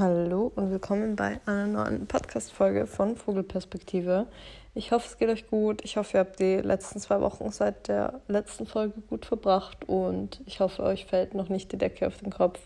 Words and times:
Hallo 0.00 0.50
und 0.54 0.70
willkommen 0.70 1.14
bei 1.14 1.40
einer 1.44 1.66
neuen 1.66 2.06
Podcast-Folge 2.06 2.86
von 2.86 3.16
Vogelperspektive. 3.16 4.28
Ich 4.74 4.92
hoffe, 4.92 5.06
es 5.06 5.18
geht 5.18 5.28
euch 5.28 5.46
gut. 5.46 5.84
Ich 5.84 5.98
hoffe, 5.98 6.16
ihr 6.16 6.20
habt 6.20 6.40
die 6.40 6.56
letzten 6.56 7.00
zwei 7.00 7.20
Wochen 7.20 7.50
seit 7.50 7.86
der 7.86 8.22
letzten 8.26 8.64
Folge 8.64 8.94
gut 9.10 9.26
verbracht 9.26 9.86
und 9.90 10.40
ich 10.46 10.60
hoffe, 10.60 10.84
euch 10.84 11.04
fällt 11.04 11.34
noch 11.34 11.50
nicht 11.50 11.70
die 11.72 11.76
Decke 11.76 12.06
auf 12.06 12.16
den 12.16 12.30
Kopf. 12.30 12.58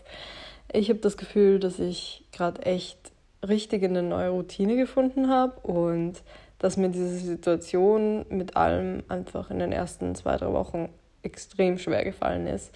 Ich 0.71 0.87
habe 0.87 0.99
das 0.99 1.17
Gefühl, 1.17 1.59
dass 1.59 1.77
ich 1.77 2.23
gerade 2.31 2.61
echt 2.61 3.11
richtig 3.45 3.83
in 3.83 3.97
eine 3.97 4.07
neue 4.07 4.29
Routine 4.29 4.77
gefunden 4.77 5.29
habe 5.29 5.59
und 5.59 6.23
dass 6.59 6.77
mir 6.77 6.87
diese 6.87 7.17
Situation 7.17 8.25
mit 8.29 8.55
allem 8.55 9.03
einfach 9.09 9.51
in 9.51 9.59
den 9.59 9.73
ersten 9.73 10.15
zwei, 10.15 10.37
drei 10.37 10.53
Wochen 10.53 10.87
extrem 11.21 11.79
schwer 11.79 12.05
gefallen 12.05 12.47
ist. 12.47 12.71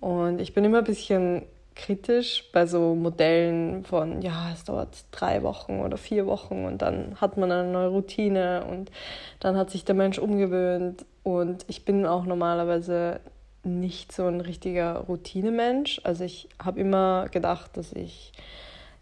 Und 0.00 0.40
ich 0.40 0.54
bin 0.54 0.64
immer 0.64 0.78
ein 0.78 0.84
bisschen 0.84 1.42
kritisch 1.78 2.44
bei 2.52 2.66
so 2.66 2.94
Modellen 2.94 3.84
von, 3.84 4.20
ja, 4.20 4.50
es 4.52 4.64
dauert 4.64 5.04
drei 5.12 5.42
Wochen 5.42 5.80
oder 5.80 5.96
vier 5.96 6.26
Wochen 6.26 6.66
und 6.66 6.82
dann 6.82 7.16
hat 7.20 7.38
man 7.38 7.50
eine 7.50 7.70
neue 7.70 7.88
Routine 7.88 8.66
und 8.68 8.90
dann 9.40 9.56
hat 9.56 9.70
sich 9.70 9.84
der 9.84 9.94
Mensch 9.94 10.18
umgewöhnt. 10.18 11.06
Und 11.22 11.64
ich 11.68 11.84
bin 11.84 12.04
auch 12.04 12.24
normalerweise 12.24 13.20
nicht 13.62 14.12
so 14.12 14.26
ein 14.26 14.40
richtiger 14.40 14.98
Routinemensch. 15.08 16.00
Also 16.04 16.24
ich 16.24 16.48
habe 16.62 16.80
immer 16.80 17.28
gedacht, 17.30 17.76
dass 17.76 17.92
ich 17.92 18.32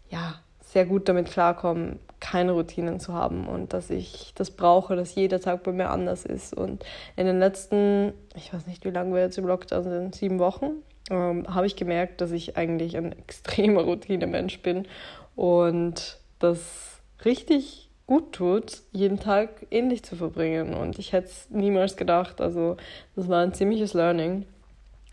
ja 0.09 0.35
sehr 0.61 0.85
gut 0.85 1.09
damit 1.09 1.31
klarkomme, 1.31 1.97
keine 2.19 2.51
Routinen 2.51 2.99
zu 2.99 3.13
haben 3.13 3.47
und 3.47 3.73
dass 3.73 3.89
ich 3.89 4.33
das 4.35 4.51
brauche, 4.51 4.95
dass 4.95 5.15
jeder 5.15 5.39
Tag 5.39 5.63
bei 5.63 5.71
mir 5.71 5.89
anders 5.89 6.25
ist. 6.25 6.53
Und 6.53 6.85
in 7.15 7.25
den 7.25 7.39
letzten, 7.39 8.13
ich 8.35 8.53
weiß 8.53 8.67
nicht, 8.67 8.85
wie 8.85 8.91
lange 8.91 9.13
wir 9.13 9.21
jetzt 9.21 9.37
im 9.37 9.47
Lockdown 9.47 9.83
sind, 9.83 10.15
sieben 10.15 10.39
Wochen, 10.39 10.83
ähm, 11.09 11.45
habe 11.53 11.67
ich 11.67 11.75
gemerkt, 11.75 12.21
dass 12.21 12.31
ich 12.31 12.57
eigentlich 12.57 12.97
ein 12.97 13.11
extremer 13.19 13.81
Routinemensch 13.81 14.59
bin 14.59 14.87
und 15.35 16.17
das 16.39 17.01
richtig 17.25 17.89
gut 18.05 18.31
tut, 18.33 18.81
jeden 18.93 19.19
Tag 19.19 19.67
ähnlich 19.69 20.03
zu 20.03 20.15
verbringen. 20.15 20.73
Und 20.73 20.97
ich 20.97 21.11
hätte 21.11 21.27
es 21.27 21.49
niemals 21.49 21.97
gedacht. 21.97 22.39
Also 22.39 22.77
das 23.15 23.27
war 23.27 23.43
ein 23.43 23.53
ziemliches 23.53 23.93
Learning. 23.93 24.45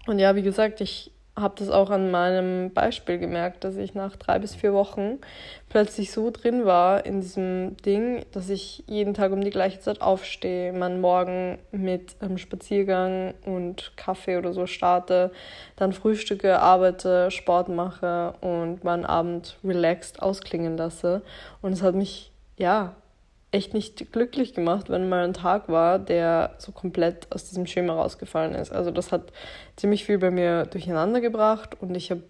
Und 0.06 0.18
ja, 0.20 0.36
wie 0.36 0.42
gesagt, 0.42 0.80
ich 0.80 1.10
habe 1.36 1.54
das 1.58 1.68
auch 1.68 1.90
an 1.90 2.10
meinem 2.12 2.72
Beispiel 2.72 3.18
gemerkt, 3.18 3.64
dass 3.64 3.76
ich 3.76 3.94
nach 3.94 4.14
drei 4.16 4.38
bis 4.38 4.54
vier 4.54 4.72
Wochen 4.72 5.18
plötzlich 5.68 6.12
so 6.12 6.30
drin 6.30 6.64
war 6.64 7.04
in 7.04 7.20
diesem 7.20 7.76
Ding, 7.78 8.24
dass 8.30 8.50
ich 8.50 8.84
jeden 8.86 9.14
Tag 9.14 9.32
um 9.32 9.40
die 9.40 9.50
gleiche 9.50 9.80
Zeit 9.80 10.00
aufstehe, 10.00 10.72
meinen 10.72 11.00
Morgen 11.00 11.58
mit 11.72 12.14
einem 12.20 12.38
Spaziergang 12.38 13.34
und 13.44 13.96
Kaffee 13.96 14.36
oder 14.36 14.52
so 14.52 14.66
starte, 14.66 15.32
dann 15.74 15.92
frühstücke, 15.92 16.60
arbeite, 16.60 17.32
Sport 17.32 17.68
mache 17.68 18.34
und 18.40 18.84
meinen 18.84 19.04
Abend 19.04 19.58
relaxed 19.64 20.22
ausklingen 20.22 20.76
lasse. 20.76 21.22
Und 21.62 21.72
es 21.72 21.82
hat 21.82 21.96
mich, 21.96 22.30
ja, 22.56 22.94
echt 23.54 23.72
nicht 23.72 24.12
glücklich 24.12 24.52
gemacht, 24.52 24.90
wenn 24.90 25.08
mal 25.08 25.24
ein 25.24 25.32
Tag 25.32 25.68
war, 25.68 26.00
der 26.00 26.56
so 26.58 26.72
komplett 26.72 27.28
aus 27.30 27.48
diesem 27.48 27.66
Schema 27.66 27.94
rausgefallen 27.94 28.54
ist. 28.54 28.72
Also 28.72 28.90
das 28.90 29.12
hat 29.12 29.32
ziemlich 29.76 30.04
viel 30.04 30.18
bei 30.18 30.32
mir 30.32 30.66
durcheinander 30.66 31.20
gebracht 31.20 31.80
und 31.80 31.94
ich 31.94 32.10
habe 32.10 32.22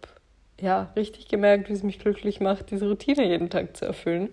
ja 0.60 0.92
richtig 0.96 1.28
gemerkt, 1.28 1.70
wie 1.70 1.72
es 1.72 1.82
mich 1.82 1.98
glücklich 1.98 2.40
macht, 2.40 2.70
diese 2.70 2.86
Routine 2.86 3.26
jeden 3.26 3.48
Tag 3.48 3.74
zu 3.74 3.86
erfüllen. 3.86 4.28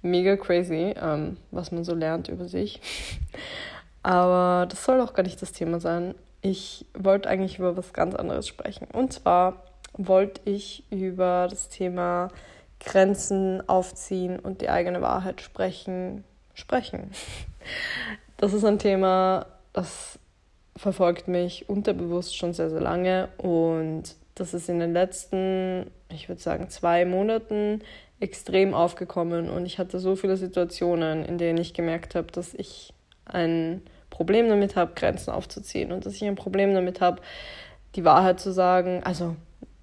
Mega 0.00 0.36
crazy, 0.36 0.94
ähm, 1.00 1.38
was 1.50 1.72
man 1.72 1.82
so 1.82 1.94
lernt 1.94 2.28
über 2.28 2.46
sich. 2.46 2.80
Aber 4.04 4.66
das 4.66 4.84
soll 4.84 5.00
auch 5.00 5.14
gar 5.14 5.24
nicht 5.24 5.42
das 5.42 5.50
Thema 5.50 5.80
sein. 5.80 6.14
Ich 6.40 6.86
wollte 6.94 7.28
eigentlich 7.28 7.58
über 7.58 7.76
was 7.76 7.92
ganz 7.92 8.14
anderes 8.14 8.46
sprechen. 8.46 8.86
Und 8.92 9.12
zwar 9.12 9.64
wollte 9.92 10.40
ich 10.44 10.84
über 10.90 11.48
das 11.50 11.68
Thema 11.68 12.28
Grenzen 12.80 13.68
aufziehen 13.68 14.38
und 14.38 14.60
die 14.60 14.70
eigene 14.70 15.02
Wahrheit 15.02 15.40
sprechen, 15.40 16.24
sprechen. 16.54 17.10
Das 18.36 18.52
ist 18.52 18.64
ein 18.64 18.78
Thema, 18.78 19.46
das 19.72 20.18
verfolgt 20.76 21.26
mich 21.28 21.68
unterbewusst 21.68 22.36
schon 22.36 22.54
sehr, 22.54 22.70
sehr 22.70 22.80
lange 22.80 23.28
und 23.36 24.14
das 24.36 24.54
ist 24.54 24.68
in 24.68 24.78
den 24.78 24.92
letzten, 24.92 25.90
ich 26.08 26.28
würde 26.28 26.40
sagen, 26.40 26.70
zwei 26.70 27.04
Monaten 27.04 27.82
extrem 28.20 28.74
aufgekommen 28.74 29.50
und 29.50 29.66
ich 29.66 29.78
hatte 29.78 29.98
so 29.98 30.16
viele 30.16 30.36
Situationen, 30.36 31.24
in 31.24 31.38
denen 31.38 31.58
ich 31.58 31.74
gemerkt 31.74 32.14
habe, 32.14 32.30
dass 32.30 32.54
ich 32.54 32.94
ein 33.24 33.82
Problem 34.10 34.48
damit 34.48 34.76
habe, 34.76 34.92
Grenzen 34.94 35.30
aufzuziehen 35.30 35.92
und 35.92 36.06
dass 36.06 36.14
ich 36.14 36.24
ein 36.24 36.36
Problem 36.36 36.74
damit 36.74 37.00
habe, 37.00 37.20
die 37.94 38.04
Wahrheit 38.04 38.40
zu 38.40 38.52
sagen. 38.52 39.02
Also 39.04 39.36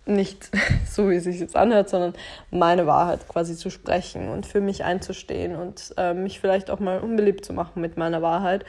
nicht 0.05 0.49
so, 0.89 1.09
wie 1.09 1.15
es 1.15 1.23
sich 1.23 1.39
jetzt 1.39 1.55
anhört, 1.55 1.89
sondern 1.89 2.13
meine 2.51 2.87
Wahrheit 2.87 3.27
quasi 3.27 3.55
zu 3.55 3.69
sprechen 3.69 4.29
und 4.29 4.45
für 4.45 4.61
mich 4.61 4.83
einzustehen 4.83 5.55
und 5.55 5.93
äh, 5.97 6.13
mich 6.13 6.39
vielleicht 6.39 6.69
auch 6.69 6.79
mal 6.79 6.99
unbeliebt 6.99 7.45
zu 7.45 7.53
machen 7.53 7.81
mit 7.81 7.97
meiner 7.97 8.21
Wahrheit. 8.21 8.65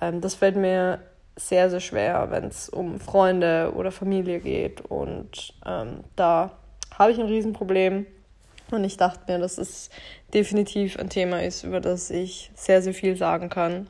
Ähm, 0.00 0.20
das 0.20 0.34
fällt 0.34 0.56
mir 0.56 1.00
sehr, 1.36 1.70
sehr 1.70 1.80
schwer, 1.80 2.28
wenn 2.30 2.44
es 2.44 2.68
um 2.68 3.00
Freunde 3.00 3.72
oder 3.74 3.90
Familie 3.90 4.40
geht. 4.40 4.82
Und 4.82 5.54
ähm, 5.66 6.04
da 6.16 6.52
habe 6.96 7.12
ich 7.12 7.18
ein 7.18 7.26
Riesenproblem. 7.26 8.06
Und 8.70 8.84
ich 8.84 8.96
dachte 8.96 9.30
mir, 9.30 9.38
dass 9.38 9.58
es 9.58 9.90
definitiv 10.32 10.98
ein 10.98 11.10
Thema 11.10 11.42
ist, 11.42 11.64
über 11.64 11.80
das 11.80 12.10
ich 12.10 12.50
sehr, 12.54 12.82
sehr 12.82 12.94
viel 12.94 13.16
sagen 13.16 13.50
kann. 13.50 13.88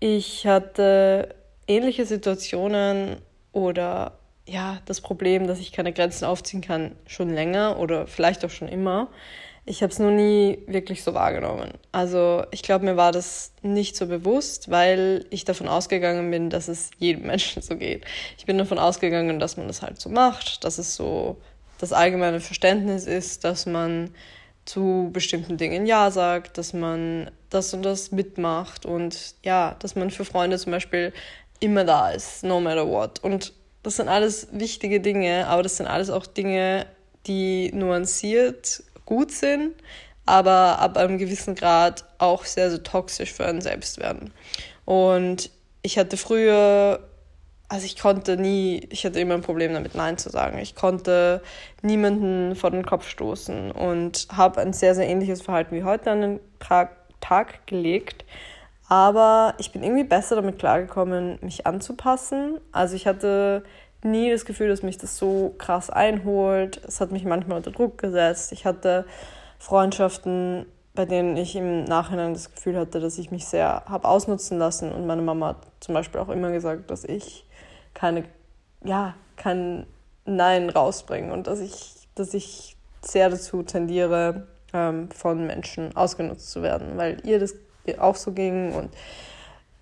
Ich 0.00 0.46
hatte 0.46 1.34
ähnliche 1.66 2.04
Situationen 2.04 3.16
oder 3.52 4.12
ja, 4.46 4.78
das 4.86 5.00
Problem, 5.00 5.46
dass 5.46 5.58
ich 5.58 5.72
keine 5.72 5.92
Grenzen 5.92 6.24
aufziehen 6.24 6.60
kann, 6.60 6.92
schon 7.06 7.30
länger 7.30 7.78
oder 7.78 8.06
vielleicht 8.06 8.44
auch 8.44 8.50
schon 8.50 8.68
immer. 8.68 9.08
Ich 9.68 9.82
habe 9.82 9.92
es 9.92 9.98
nur 9.98 10.12
nie 10.12 10.60
wirklich 10.68 11.02
so 11.02 11.12
wahrgenommen. 11.12 11.72
Also 11.90 12.44
ich 12.52 12.62
glaube, 12.62 12.84
mir 12.84 12.96
war 12.96 13.10
das 13.10 13.52
nicht 13.62 13.96
so 13.96 14.06
bewusst, 14.06 14.70
weil 14.70 15.26
ich 15.30 15.44
davon 15.44 15.66
ausgegangen 15.66 16.30
bin, 16.30 16.50
dass 16.50 16.68
es 16.68 16.90
jedem 16.98 17.26
Menschen 17.26 17.62
so 17.62 17.76
geht. 17.76 18.04
Ich 18.38 18.46
bin 18.46 18.56
davon 18.58 18.78
ausgegangen, 18.78 19.40
dass 19.40 19.56
man 19.56 19.66
das 19.66 19.82
halt 19.82 20.00
so 20.00 20.08
macht, 20.08 20.62
dass 20.64 20.78
es 20.78 20.94
so 20.94 21.38
das 21.78 21.92
allgemeine 21.92 22.40
Verständnis 22.40 23.06
ist, 23.06 23.42
dass 23.42 23.66
man 23.66 24.10
zu 24.64 25.10
bestimmten 25.12 25.56
Dingen 25.56 25.86
Ja 25.86 26.10
sagt, 26.10 26.58
dass 26.58 26.72
man 26.72 27.30
das 27.50 27.74
und 27.74 27.82
das 27.82 28.12
mitmacht 28.12 28.86
und 28.86 29.34
ja, 29.44 29.76
dass 29.80 29.96
man 29.96 30.10
für 30.10 30.24
Freunde 30.24 30.58
zum 30.58 30.72
Beispiel 30.72 31.12
immer 31.60 31.84
da 31.84 32.10
ist, 32.10 32.44
no 32.44 32.60
matter 32.60 32.88
what. 32.88 33.22
Und 33.22 33.52
das 33.86 33.96
sind 33.96 34.08
alles 34.08 34.48
wichtige 34.50 35.00
Dinge, 35.00 35.46
aber 35.46 35.62
das 35.62 35.76
sind 35.76 35.86
alles 35.86 36.10
auch 36.10 36.26
Dinge, 36.26 36.86
die 37.28 37.70
nuanciert 37.72 38.82
gut 39.04 39.30
sind, 39.30 39.74
aber 40.26 40.80
ab 40.80 40.96
einem 40.96 41.18
gewissen 41.18 41.54
Grad 41.54 42.04
auch 42.18 42.44
sehr, 42.44 42.70
sehr 42.70 42.82
toxisch 42.82 43.32
für 43.32 43.46
einen 43.46 43.60
selbst 43.60 43.98
werden. 43.98 44.32
Und 44.84 45.50
ich 45.82 45.98
hatte 45.98 46.16
früher, 46.16 46.98
also 47.68 47.86
ich 47.86 47.96
konnte 47.96 48.36
nie, 48.36 48.88
ich 48.90 49.06
hatte 49.06 49.20
immer 49.20 49.34
ein 49.34 49.42
Problem 49.42 49.72
damit, 49.72 49.94
Nein 49.94 50.18
zu 50.18 50.30
sagen. 50.30 50.58
Ich 50.58 50.74
konnte 50.74 51.40
niemanden 51.80 52.56
vor 52.56 52.72
den 52.72 52.84
Kopf 52.84 53.08
stoßen 53.08 53.70
und 53.70 54.26
habe 54.32 54.60
ein 54.60 54.72
sehr, 54.72 54.96
sehr 54.96 55.08
ähnliches 55.08 55.42
Verhalten 55.42 55.76
wie 55.76 55.84
heute 55.84 56.10
an 56.10 56.20
den 56.22 56.40
Tag, 56.58 56.96
Tag 57.20 57.68
gelegt. 57.68 58.24
Aber 58.88 59.54
ich 59.58 59.72
bin 59.72 59.82
irgendwie 59.82 60.04
besser 60.04 60.36
damit 60.36 60.58
klargekommen, 60.58 61.38
mich 61.40 61.66
anzupassen. 61.66 62.60
Also 62.72 62.94
ich 62.94 63.06
hatte 63.06 63.64
nie 64.02 64.30
das 64.30 64.44
Gefühl, 64.44 64.68
dass 64.68 64.82
mich 64.82 64.98
das 64.98 65.16
so 65.16 65.54
krass 65.58 65.90
einholt. 65.90 66.80
Es 66.86 67.00
hat 67.00 67.10
mich 67.10 67.24
manchmal 67.24 67.56
unter 67.58 67.72
Druck 67.72 67.98
gesetzt. 67.98 68.52
Ich 68.52 68.64
hatte 68.64 69.04
Freundschaften, 69.58 70.66
bei 70.94 71.04
denen 71.04 71.36
ich 71.36 71.56
im 71.56 71.84
Nachhinein 71.84 72.32
das 72.32 72.54
Gefühl 72.54 72.76
hatte, 72.78 73.00
dass 73.00 73.18
ich 73.18 73.30
mich 73.30 73.46
sehr 73.46 73.82
habe 73.86 74.06
ausnutzen 74.06 74.58
lassen. 74.58 74.92
Und 74.92 75.06
meine 75.06 75.22
Mama 75.22 75.48
hat 75.48 75.66
zum 75.80 75.94
Beispiel 75.94 76.20
auch 76.20 76.28
immer 76.28 76.52
gesagt, 76.52 76.90
dass 76.90 77.04
ich 77.04 77.44
keine, 77.92 78.24
ja, 78.84 79.14
kein 79.36 79.86
Nein 80.24 80.70
rausbringe 80.70 81.32
und 81.32 81.48
dass 81.48 81.60
ich, 81.60 82.08
dass 82.14 82.34
ich 82.34 82.76
sehr 83.00 83.30
dazu 83.30 83.62
tendiere, 83.62 84.46
ähm, 84.72 85.10
von 85.10 85.46
Menschen 85.46 85.96
ausgenutzt 85.96 86.50
zu 86.50 86.62
werden, 86.62 86.96
weil 86.96 87.24
ihr 87.24 87.38
das 87.38 87.54
auch 87.98 88.16
so 88.16 88.32
ging. 88.32 88.72
Und 88.72 88.90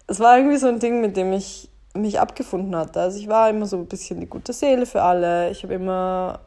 es 0.06 0.20
war 0.20 0.36
irgendwie 0.36 0.56
so 0.56 0.68
ein 0.68 0.78
Ding, 0.78 1.00
mit 1.00 1.16
dem 1.16 1.32
ich 1.32 1.68
mich 1.94 2.20
abgefunden 2.20 2.74
hatte. 2.76 3.00
Also 3.00 3.18
ich 3.18 3.28
war 3.28 3.48
immer 3.50 3.66
so 3.66 3.76
ein 3.76 3.86
bisschen 3.86 4.20
die 4.20 4.26
gute 4.26 4.52
Seele 4.52 4.86
für 4.86 5.02
alle. 5.02 5.50
Ich 5.50 5.62
habe 5.62 5.74
immer 5.74 6.40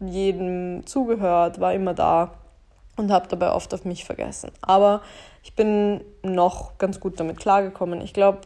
jedem 0.00 0.84
zugehört, 0.86 1.60
war 1.60 1.72
immer 1.72 1.94
da 1.94 2.32
und 2.96 3.10
habe 3.10 3.28
dabei 3.28 3.52
oft 3.52 3.72
auf 3.72 3.84
mich 3.84 4.04
vergessen. 4.04 4.50
Aber 4.60 5.02
ich 5.42 5.54
bin 5.54 6.00
noch 6.22 6.78
ganz 6.78 7.00
gut 7.00 7.20
damit 7.20 7.38
klargekommen. 7.38 8.00
Ich 8.00 8.12
glaube, 8.12 8.40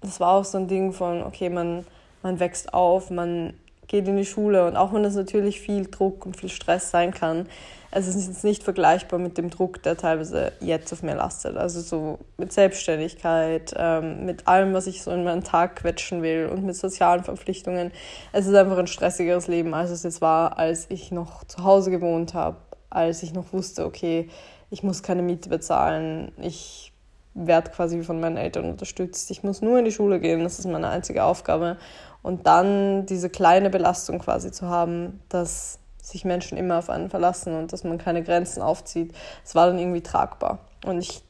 das 0.00 0.20
war 0.20 0.34
auch 0.34 0.44
so 0.44 0.58
ein 0.58 0.68
Ding 0.68 0.92
von, 0.92 1.22
okay, 1.22 1.48
man, 1.48 1.86
man 2.22 2.38
wächst 2.38 2.74
auf, 2.74 3.10
man 3.10 3.54
geht 3.88 4.08
in 4.08 4.16
die 4.16 4.24
Schule 4.24 4.66
und 4.66 4.76
auch 4.76 4.92
wenn 4.92 5.02
das 5.02 5.14
natürlich 5.14 5.60
viel 5.60 5.86
Druck 5.86 6.24
und 6.24 6.36
viel 6.36 6.48
Stress 6.48 6.90
sein 6.90 7.12
kann, 7.12 7.46
es 7.94 8.08
ist 8.08 8.26
jetzt 8.26 8.42
nicht 8.42 8.62
vergleichbar 8.62 9.18
mit 9.18 9.36
dem 9.36 9.50
Druck, 9.50 9.82
der 9.82 9.98
teilweise 9.98 10.52
jetzt 10.60 10.92
auf 10.94 11.02
mir 11.02 11.14
lastet. 11.14 11.58
Also 11.58 11.82
so 11.82 12.18
mit 12.38 12.50
Selbstständigkeit, 12.50 13.74
ähm, 13.76 14.24
mit 14.24 14.48
allem, 14.48 14.72
was 14.72 14.86
ich 14.86 15.02
so 15.02 15.10
in 15.10 15.24
meinen 15.24 15.44
Tag 15.44 15.76
quetschen 15.76 16.22
will 16.22 16.46
und 16.50 16.64
mit 16.64 16.74
sozialen 16.74 17.22
Verpflichtungen. 17.22 17.92
Es 18.32 18.46
ist 18.46 18.54
einfach 18.54 18.78
ein 18.78 18.86
stressigeres 18.86 19.46
Leben, 19.46 19.74
als 19.74 19.90
es 19.90 20.04
jetzt 20.04 20.22
war, 20.22 20.58
als 20.58 20.86
ich 20.88 21.12
noch 21.12 21.44
zu 21.44 21.62
Hause 21.64 21.90
gewohnt 21.90 22.34
habe. 22.34 22.56
als 22.88 23.22
ich 23.22 23.32
noch 23.32 23.52
wusste, 23.54 23.86
okay, 23.86 24.28
ich 24.70 24.82
muss 24.82 25.02
keine 25.02 25.22
Miete 25.22 25.48
bezahlen, 25.48 26.32
ich 26.38 26.92
werde 27.34 27.70
quasi 27.70 28.02
von 28.02 28.20
meinen 28.20 28.36
Eltern 28.36 28.66
unterstützt, 28.66 29.30
ich 29.30 29.42
muss 29.42 29.62
nur 29.62 29.78
in 29.78 29.84
die 29.86 29.92
Schule 29.92 30.20
gehen, 30.20 30.42
das 30.42 30.58
ist 30.58 30.66
meine 30.66 30.88
einzige 30.88 31.24
Aufgabe. 31.24 31.78
Und 32.22 32.46
dann 32.46 33.06
diese 33.06 33.28
kleine 33.28 33.70
Belastung 33.70 34.18
quasi 34.18 34.52
zu 34.52 34.68
haben, 34.68 35.20
dass 35.28 35.78
sich 36.00 36.24
Menschen 36.24 36.58
immer 36.58 36.78
auf 36.78 36.90
einen 36.90 37.10
verlassen 37.10 37.54
und 37.56 37.72
dass 37.72 37.84
man 37.84 37.98
keine 37.98 38.22
Grenzen 38.22 38.62
aufzieht, 38.62 39.14
das 39.42 39.54
war 39.54 39.66
dann 39.66 39.78
irgendwie 39.78 40.02
tragbar. 40.02 40.58
Und 40.84 40.98
ich 40.98 41.22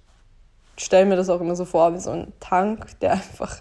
stelle 0.76 1.06
mir 1.06 1.16
das 1.16 1.28
auch 1.28 1.40
immer 1.40 1.56
so 1.56 1.64
vor 1.64 1.94
wie 1.94 1.98
so 1.98 2.10
ein 2.10 2.32
Tank, 2.40 2.98
der 3.00 3.12
einfach 3.12 3.60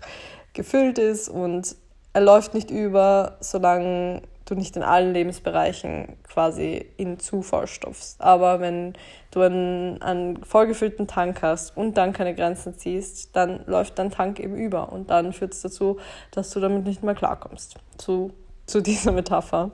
gefüllt 0.54 0.98
ist 0.98 1.30
und 1.30 1.76
er 2.14 2.22
läuft 2.22 2.54
nicht 2.54 2.72
über, 2.72 3.38
solange 3.40 4.22
du 4.52 4.56
nicht 4.56 4.76
in 4.76 4.84
allen 4.84 5.14
Lebensbereichen 5.14 6.18
quasi 6.24 6.86
ihn 6.98 7.20
zu 7.20 7.42
vollstopfst. 7.42 8.18
Aber 8.20 8.60
wenn 8.60 8.94
du 9.32 9.42
einen, 9.42 10.02
einen 10.02 10.44
vollgefüllten 10.44 11.08
Tank 11.08 11.42
hast 11.42 11.76
und 11.76 11.96
dann 11.98 12.14
keine 12.14 12.36
Grenzen 12.36 12.78
ziehst, 12.78 13.36
dann 13.36 13.66
läuft 13.66 13.98
dein 13.98 14.12
Tank 14.12 14.40
eben 14.40 14.56
über 14.56 14.92
und 14.92 15.10
dann 15.10 15.34
führt 15.34 15.54
es 15.54 15.62
dazu, 15.62 15.98
dass 16.32 16.50
du 16.52 16.60
damit 16.60 16.86
nicht 16.86 17.02
mehr 17.02 17.16
klarkommst. 17.16 17.76
Zu, 17.98 18.34
zu 18.68 18.82
dieser 18.82 19.14
Metapher. 19.14 19.72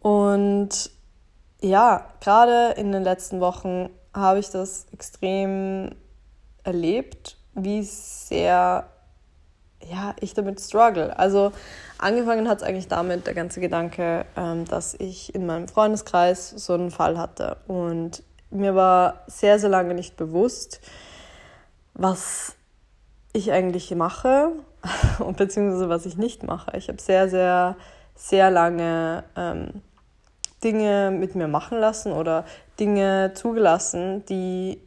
Und 0.00 0.90
ja, 1.60 2.06
gerade 2.20 2.74
in 2.78 2.92
den 2.92 3.02
letzten 3.02 3.40
Wochen 3.40 3.90
habe 4.14 4.38
ich 4.38 4.50
das 4.50 4.86
extrem 4.92 5.90
erlebt, 6.64 7.36
wie 7.54 7.82
sehr 7.82 8.88
ja, 9.82 10.14
ich 10.20 10.34
damit 10.34 10.60
struggle. 10.60 11.18
Also 11.18 11.52
angefangen 11.98 12.48
hat 12.48 12.58
es 12.58 12.64
eigentlich 12.64 12.88
damit, 12.88 13.26
der 13.26 13.34
ganze 13.34 13.60
Gedanke, 13.60 14.26
ähm, 14.36 14.64
dass 14.64 14.94
ich 14.94 15.34
in 15.34 15.46
meinem 15.46 15.68
Freundeskreis 15.68 16.50
so 16.50 16.74
einen 16.74 16.90
Fall 16.90 17.18
hatte. 17.18 17.58
Und 17.66 18.22
mir 18.50 18.74
war 18.74 19.24
sehr, 19.26 19.58
sehr 19.58 19.68
lange 19.68 19.94
nicht 19.94 20.16
bewusst, 20.16 20.80
was 21.94 22.54
ich 23.32 23.52
eigentlich 23.52 23.94
mache 23.94 24.52
und 25.18 25.36
beziehungsweise 25.36 25.88
was 25.88 26.06
ich 26.06 26.16
nicht 26.16 26.42
mache. 26.42 26.76
Ich 26.76 26.88
habe 26.88 27.00
sehr, 27.00 27.28
sehr, 27.28 27.76
sehr 28.14 28.50
lange 28.50 29.24
ähm, 29.36 29.82
Dinge 30.64 31.10
mit 31.10 31.34
mir 31.34 31.48
machen 31.48 31.78
lassen 31.78 32.12
oder 32.12 32.44
Dinge 32.80 33.32
zugelassen, 33.34 34.24
die 34.26 34.80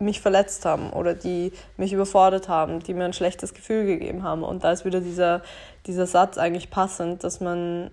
mich 0.00 0.20
verletzt 0.20 0.64
haben 0.64 0.90
oder 0.90 1.14
die 1.14 1.52
mich 1.76 1.92
überfordert 1.92 2.48
haben, 2.48 2.80
die 2.80 2.94
mir 2.94 3.04
ein 3.04 3.12
schlechtes 3.12 3.54
Gefühl 3.54 3.86
gegeben 3.86 4.22
haben. 4.22 4.42
Und 4.42 4.64
da 4.64 4.72
ist 4.72 4.84
wieder 4.84 5.00
dieser, 5.00 5.42
dieser 5.86 6.06
Satz 6.06 6.38
eigentlich 6.38 6.70
passend, 6.70 7.22
dass 7.22 7.40
man 7.40 7.90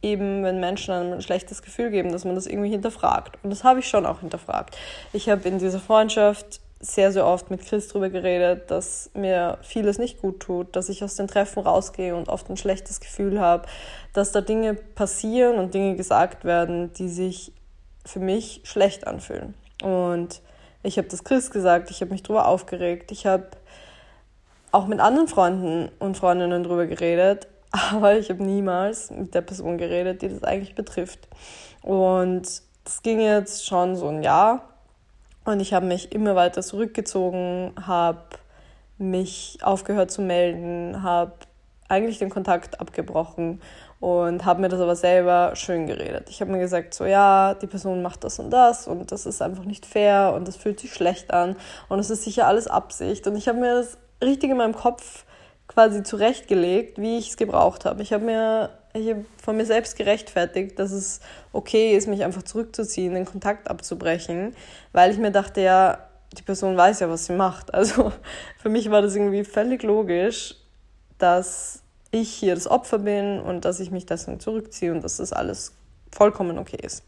eben, 0.00 0.44
wenn 0.44 0.60
Menschen 0.60 0.94
einem 0.94 1.12
ein 1.14 1.22
schlechtes 1.22 1.62
Gefühl 1.62 1.90
geben, 1.90 2.12
dass 2.12 2.24
man 2.24 2.34
das 2.34 2.46
irgendwie 2.46 2.70
hinterfragt. 2.70 3.38
Und 3.42 3.50
das 3.50 3.64
habe 3.64 3.80
ich 3.80 3.88
schon 3.88 4.06
auch 4.06 4.20
hinterfragt. 4.20 4.76
Ich 5.12 5.28
habe 5.28 5.48
in 5.48 5.58
dieser 5.58 5.80
Freundschaft 5.80 6.60
sehr, 6.80 7.10
sehr 7.10 7.26
oft 7.26 7.50
mit 7.50 7.66
Chris 7.66 7.88
darüber 7.88 8.08
geredet, 8.08 8.70
dass 8.70 9.10
mir 9.14 9.58
vieles 9.62 9.98
nicht 9.98 10.20
gut 10.20 10.38
tut, 10.40 10.76
dass 10.76 10.88
ich 10.88 11.02
aus 11.02 11.16
den 11.16 11.26
Treffen 11.26 11.60
rausgehe 11.64 12.14
und 12.14 12.28
oft 12.28 12.48
ein 12.48 12.56
schlechtes 12.56 13.00
Gefühl 13.00 13.40
habe, 13.40 13.66
dass 14.12 14.30
da 14.30 14.40
Dinge 14.40 14.74
passieren 14.74 15.58
und 15.58 15.74
Dinge 15.74 15.96
gesagt 15.96 16.44
werden, 16.44 16.92
die 16.92 17.08
sich 17.08 17.52
für 18.04 18.20
mich 18.20 18.60
schlecht 18.62 19.08
anfühlen. 19.08 19.54
Und 19.82 20.40
ich 20.82 20.98
habe 20.98 21.08
das 21.08 21.24
Chris 21.24 21.50
gesagt, 21.50 21.90
ich 21.90 22.00
habe 22.00 22.12
mich 22.12 22.22
darüber 22.22 22.46
aufgeregt, 22.46 23.10
ich 23.10 23.26
habe 23.26 23.48
auch 24.70 24.86
mit 24.86 25.00
anderen 25.00 25.28
Freunden 25.28 25.90
und 25.98 26.16
Freundinnen 26.16 26.62
darüber 26.62 26.86
geredet, 26.86 27.48
aber 27.70 28.18
ich 28.18 28.30
habe 28.30 28.42
niemals 28.42 29.10
mit 29.10 29.34
der 29.34 29.42
Person 29.42 29.78
geredet, 29.78 30.22
die 30.22 30.28
das 30.28 30.44
eigentlich 30.44 30.74
betrifft. 30.74 31.28
Und 31.82 32.42
das 32.84 33.02
ging 33.02 33.20
jetzt 33.20 33.66
schon 33.66 33.96
so 33.96 34.08
ein 34.08 34.22
Jahr. 34.22 34.62
Und 35.44 35.60
ich 35.60 35.72
habe 35.72 35.86
mich 35.86 36.12
immer 36.12 36.36
weiter 36.36 36.62
zurückgezogen, 36.62 37.72
habe 37.86 38.22
mich 38.98 39.58
aufgehört 39.62 40.10
zu 40.10 40.20
melden, 40.20 41.02
habe 41.02 41.32
eigentlich 41.88 42.18
den 42.18 42.28
Kontakt 42.28 42.80
abgebrochen 42.80 43.60
und 44.00 44.44
habe 44.44 44.60
mir 44.60 44.68
das 44.68 44.80
aber 44.80 44.94
selber 44.94 45.52
schön 45.54 45.86
geredet. 45.86 46.28
Ich 46.30 46.40
habe 46.40 46.52
mir 46.52 46.58
gesagt, 46.58 46.94
so 46.94 47.04
ja, 47.04 47.54
die 47.54 47.66
Person 47.66 48.02
macht 48.02 48.22
das 48.24 48.38
und 48.38 48.50
das 48.50 48.86
und 48.86 49.10
das 49.10 49.26
ist 49.26 49.42
einfach 49.42 49.64
nicht 49.64 49.86
fair 49.86 50.32
und 50.34 50.46
das 50.46 50.56
fühlt 50.56 50.78
sich 50.78 50.94
schlecht 50.94 51.32
an 51.32 51.56
und 51.88 51.98
es 51.98 52.10
ist 52.10 52.24
sicher 52.24 52.46
alles 52.46 52.68
Absicht. 52.68 53.26
Und 53.26 53.36
ich 53.36 53.48
habe 53.48 53.58
mir 53.58 53.74
das 53.74 53.98
richtig 54.22 54.50
in 54.50 54.56
meinem 54.56 54.74
Kopf 54.74 55.24
quasi 55.66 56.02
zurechtgelegt, 56.02 56.98
wie 56.98 57.18
ich 57.18 57.30
es 57.30 57.36
gebraucht 57.36 57.84
habe. 57.84 58.02
Ich 58.02 58.12
habe 58.12 58.24
mir 58.24 58.70
ich 58.94 59.10
hab 59.10 59.18
von 59.42 59.56
mir 59.56 59.66
selbst 59.66 59.96
gerechtfertigt, 59.96 60.78
dass 60.78 60.92
es 60.92 61.20
okay 61.52 61.96
ist, 61.96 62.06
mich 62.06 62.24
einfach 62.24 62.42
zurückzuziehen, 62.42 63.14
den 63.14 63.26
Kontakt 63.26 63.68
abzubrechen, 63.68 64.54
weil 64.92 65.10
ich 65.10 65.18
mir 65.18 65.30
dachte, 65.30 65.60
ja, 65.60 65.98
die 66.36 66.42
Person 66.42 66.76
weiß 66.76 67.00
ja, 67.00 67.08
was 67.10 67.26
sie 67.26 67.34
macht. 67.34 67.74
Also 67.74 68.12
für 68.62 68.68
mich 68.68 68.90
war 68.90 69.02
das 69.02 69.14
irgendwie 69.14 69.44
völlig 69.44 69.82
logisch, 69.82 70.56
dass 71.18 71.82
ich 72.10 72.30
hier 72.30 72.54
das 72.54 72.66
Opfer 72.66 72.98
bin 72.98 73.40
und 73.40 73.64
dass 73.64 73.80
ich 73.80 73.90
mich 73.90 74.06
deswegen 74.06 74.40
zurückziehe 74.40 74.92
und 74.92 75.02
dass 75.04 75.18
das 75.18 75.32
alles 75.32 75.72
vollkommen 76.10 76.58
okay 76.58 76.78
ist. 76.82 77.04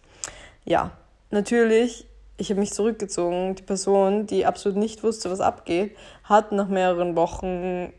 Ja, 0.64 0.90
natürlich, 1.30 2.06
ich 2.36 2.50
habe 2.50 2.60
mich 2.60 2.72
zurückgezogen. 2.72 3.54
Die 3.54 3.62
Person, 3.62 4.26
die 4.26 4.46
absolut 4.46 4.78
nicht 4.78 5.02
wusste, 5.02 5.30
was 5.30 5.40
abgeht, 5.40 5.96
hat 6.24 6.52
nach 6.52 6.68
mehreren 6.68 7.16
Wochen 7.16 7.92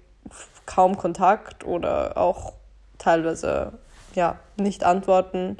kaum 0.66 0.98
Kontakt 0.98 1.66
oder 1.66 2.18
auch 2.18 2.54
teilweise 2.98 3.74
ja, 4.16 4.40
nicht 4.58 4.84
antworten. 4.84 5.58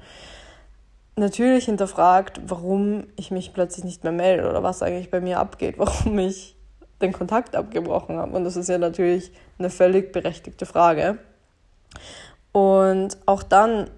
Natürlich 1.16 1.66
hinterfragt, 1.66 2.42
warum 2.46 3.08
ich 3.16 3.32
mich 3.32 3.54
plötzlich 3.54 3.84
nicht 3.84 4.04
mehr 4.04 4.14
melde 4.14 4.50
oder 4.50 4.64
was 4.64 4.82
eigentlich 4.82 5.12
bei 5.12 5.22
mir 5.22 5.40
abgeht, 5.40 5.76
warum 5.78 6.18
ich 6.20 6.56
den 7.02 7.14
Kontakt 7.14 7.56
abgebrochen 7.56 8.18
habe. 8.18 8.36
Und 8.36 8.44
das 8.44 8.56
ist 8.56 8.70
ja 8.70 8.78
natürlich 8.78 9.32
eine 9.58 9.70
völlig 9.70 10.12
berechtigte 10.12 10.66
Frage. 10.66 11.18
Und 12.52 13.18
auch 13.26 13.44
dann 13.44 13.90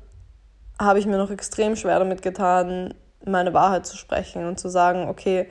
habe 0.80 1.00
ich 1.00 1.06
mir 1.06 1.18
noch 1.18 1.32
extrem 1.32 1.76
schwer 1.76 2.00
damit 2.00 2.22
getan, 2.22 2.94
meine 3.26 3.54
Wahrheit 3.54 3.86
zu 3.86 3.98
sprechen 3.98 4.46
und 4.46 4.60
zu 4.60 4.70
sagen, 4.70 5.08
okay, 5.08 5.50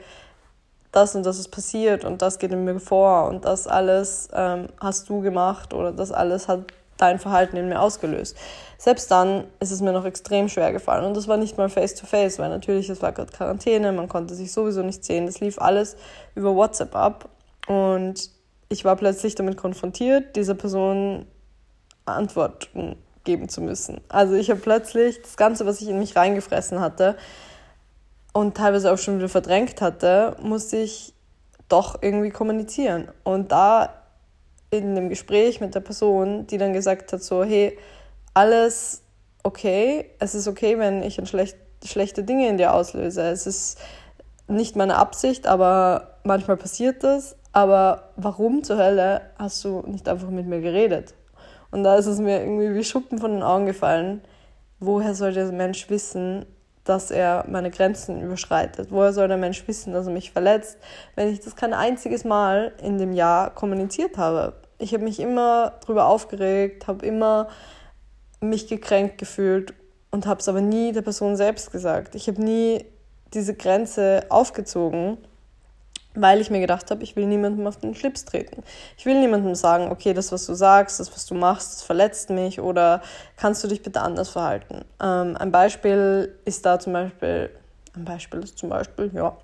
das 0.91 1.15
und 1.15 1.25
das 1.25 1.39
ist 1.39 1.49
passiert 1.49 2.05
und 2.05 2.21
das 2.21 2.37
geht 2.37 2.51
in 2.51 2.63
mir 2.63 2.79
vor 2.79 3.27
und 3.27 3.45
das 3.45 3.67
alles 3.67 4.29
ähm, 4.31 4.67
hast 4.79 5.09
du 5.09 5.21
gemacht 5.21 5.73
oder 5.73 5.91
das 5.91 6.11
alles 6.11 6.47
hat 6.47 6.65
dein 6.97 7.17
Verhalten 7.17 7.57
in 7.57 7.67
mir 7.67 7.81
ausgelöst. 7.81 8.37
Selbst 8.77 9.09
dann 9.09 9.45
ist 9.59 9.71
es 9.71 9.81
mir 9.81 9.91
noch 9.91 10.05
extrem 10.05 10.49
schwer 10.49 10.71
gefallen 10.71 11.05
und 11.05 11.17
das 11.17 11.27
war 11.27 11.37
nicht 11.37 11.57
mal 11.57 11.69
face 11.69 11.95
to 11.95 12.05
face, 12.05 12.37
weil 12.37 12.49
natürlich 12.49 12.89
es 12.89 13.01
war 13.01 13.11
gerade 13.11 13.31
Quarantäne, 13.31 13.91
man 13.91 14.07
konnte 14.07 14.35
sich 14.35 14.53
sowieso 14.53 14.83
nicht 14.83 15.03
sehen, 15.03 15.25
das 15.25 15.39
lief 15.39 15.59
alles 15.59 15.97
über 16.35 16.55
WhatsApp 16.55 16.95
ab 16.95 17.29
und 17.67 18.29
ich 18.69 18.85
war 18.85 18.95
plötzlich 18.95 19.33
damit 19.33 19.57
konfrontiert, 19.57 20.35
dieser 20.35 20.53
Person 20.53 21.25
Antworten 22.05 22.95
geben 23.23 23.49
zu 23.49 23.61
müssen. 23.61 24.01
Also 24.09 24.35
ich 24.35 24.49
habe 24.49 24.59
plötzlich 24.59 25.21
das 25.21 25.37
Ganze, 25.37 25.65
was 25.65 25.81
ich 25.81 25.89
in 25.89 25.99
mich 25.99 26.15
reingefressen 26.15 26.79
hatte 26.79 27.17
und 28.33 28.57
teilweise 28.57 28.91
auch 28.91 28.97
schon 28.97 29.17
wieder 29.17 29.29
verdrängt 29.29 29.81
hatte, 29.81 30.35
musste 30.41 30.77
ich 30.77 31.13
doch 31.69 32.01
irgendwie 32.01 32.31
kommunizieren. 32.31 33.09
Und 33.23 33.51
da 33.51 33.93
in 34.71 34.95
dem 34.95 35.09
Gespräch 35.09 35.61
mit 35.61 35.75
der 35.75 35.79
Person, 35.79 36.47
die 36.47 36.57
dann 36.57 36.73
gesagt 36.73 37.13
hat, 37.13 37.23
so, 37.23 37.43
hey, 37.43 37.77
alles 38.33 39.03
okay, 39.43 40.09
es 40.19 40.35
ist 40.35 40.47
okay, 40.47 40.79
wenn 40.79 41.03
ich 41.03 41.21
schlecht, 41.27 41.57
schlechte 41.85 42.23
Dinge 42.23 42.47
in 42.47 42.57
dir 42.57 42.73
auslöse. 42.73 43.21
Es 43.21 43.45
ist 43.45 43.77
nicht 44.47 44.75
meine 44.75 44.95
Absicht, 44.95 45.47
aber 45.47 46.17
manchmal 46.23 46.57
passiert 46.57 47.03
das. 47.03 47.35
Aber 47.51 48.09
warum 48.15 48.63
zur 48.63 48.77
Hölle 48.77 49.21
hast 49.37 49.63
du 49.63 49.83
nicht 49.85 50.09
einfach 50.09 50.29
mit 50.29 50.47
mir 50.47 50.61
geredet? 50.61 51.13
Und 51.73 51.83
da 51.83 51.95
ist 51.95 52.05
es 52.05 52.19
mir 52.19 52.39
irgendwie 52.39 52.75
wie 52.75 52.83
Schuppen 52.83 53.17
von 53.17 53.31
den 53.31 53.41
Augen 53.41 53.65
gefallen. 53.65 54.21
Woher 54.79 55.15
soll 55.15 55.33
der 55.33 55.51
Mensch 55.51 55.89
wissen, 55.89 56.45
dass 56.83 57.09
er 57.09 57.45
meine 57.49 57.71
Grenzen 57.71 58.21
überschreitet? 58.21 58.89
Woher 58.91 59.11
soll 59.11 59.27
der 59.27 59.37
Mensch 59.37 59.67
wissen, 59.67 59.91
dass 59.91 60.05
er 60.05 60.13
mich 60.13 60.31
verletzt, 60.31 60.77
wenn 61.15 61.33
ich 61.33 61.39
das 61.39 61.55
kein 61.55 61.73
einziges 61.73 62.25
Mal 62.25 62.73
in 62.79 62.99
dem 62.99 63.11
Jahr 63.11 63.49
kommuniziert 63.49 64.19
habe? 64.19 64.53
Ich 64.77 64.93
habe 64.93 65.03
mich 65.03 65.19
immer 65.19 65.73
darüber 65.81 66.05
aufgeregt, 66.05 66.85
habe 66.85 67.03
immer 67.07 67.47
mich 68.39 68.67
gekränkt 68.67 69.17
gefühlt 69.17 69.73
und 70.11 70.27
habe 70.27 70.41
es 70.41 70.47
aber 70.47 70.61
nie 70.61 70.91
der 70.91 71.01
Person 71.01 71.35
selbst 71.35 71.71
gesagt. 71.71 72.13
Ich 72.13 72.27
habe 72.27 72.39
nie 72.39 72.85
diese 73.33 73.55
Grenze 73.55 74.27
aufgezogen 74.29 75.17
weil 76.15 76.41
ich 76.41 76.49
mir 76.49 76.59
gedacht 76.59 76.91
habe, 76.91 77.03
ich 77.03 77.15
will 77.15 77.25
niemandem 77.25 77.65
auf 77.67 77.77
den 77.77 77.95
Schlips 77.95 78.25
treten. 78.25 78.63
Ich 78.97 79.05
will 79.05 79.19
niemandem 79.19 79.55
sagen, 79.55 79.91
okay, 79.91 80.13
das, 80.13 80.31
was 80.31 80.45
du 80.45 80.53
sagst, 80.53 80.99
das, 80.99 81.11
was 81.11 81.25
du 81.25 81.35
machst, 81.35 81.73
das 81.73 81.83
verletzt 81.83 82.29
mich 82.29 82.59
oder 82.59 83.01
kannst 83.37 83.63
du 83.63 83.67
dich 83.67 83.81
bitte 83.81 84.01
anders 84.01 84.29
verhalten. 84.29 84.85
Ähm, 85.01 85.35
ein 85.37 85.51
Beispiel 85.51 86.35
ist 86.45 86.65
da 86.65 86.79
zum 86.79 86.93
Beispiel, 86.93 87.49
ein 87.95 88.05
Beispiel 88.05 88.43
ist 88.43 88.57
zum 88.57 88.69
Beispiel, 88.69 89.11
ja, 89.13 89.35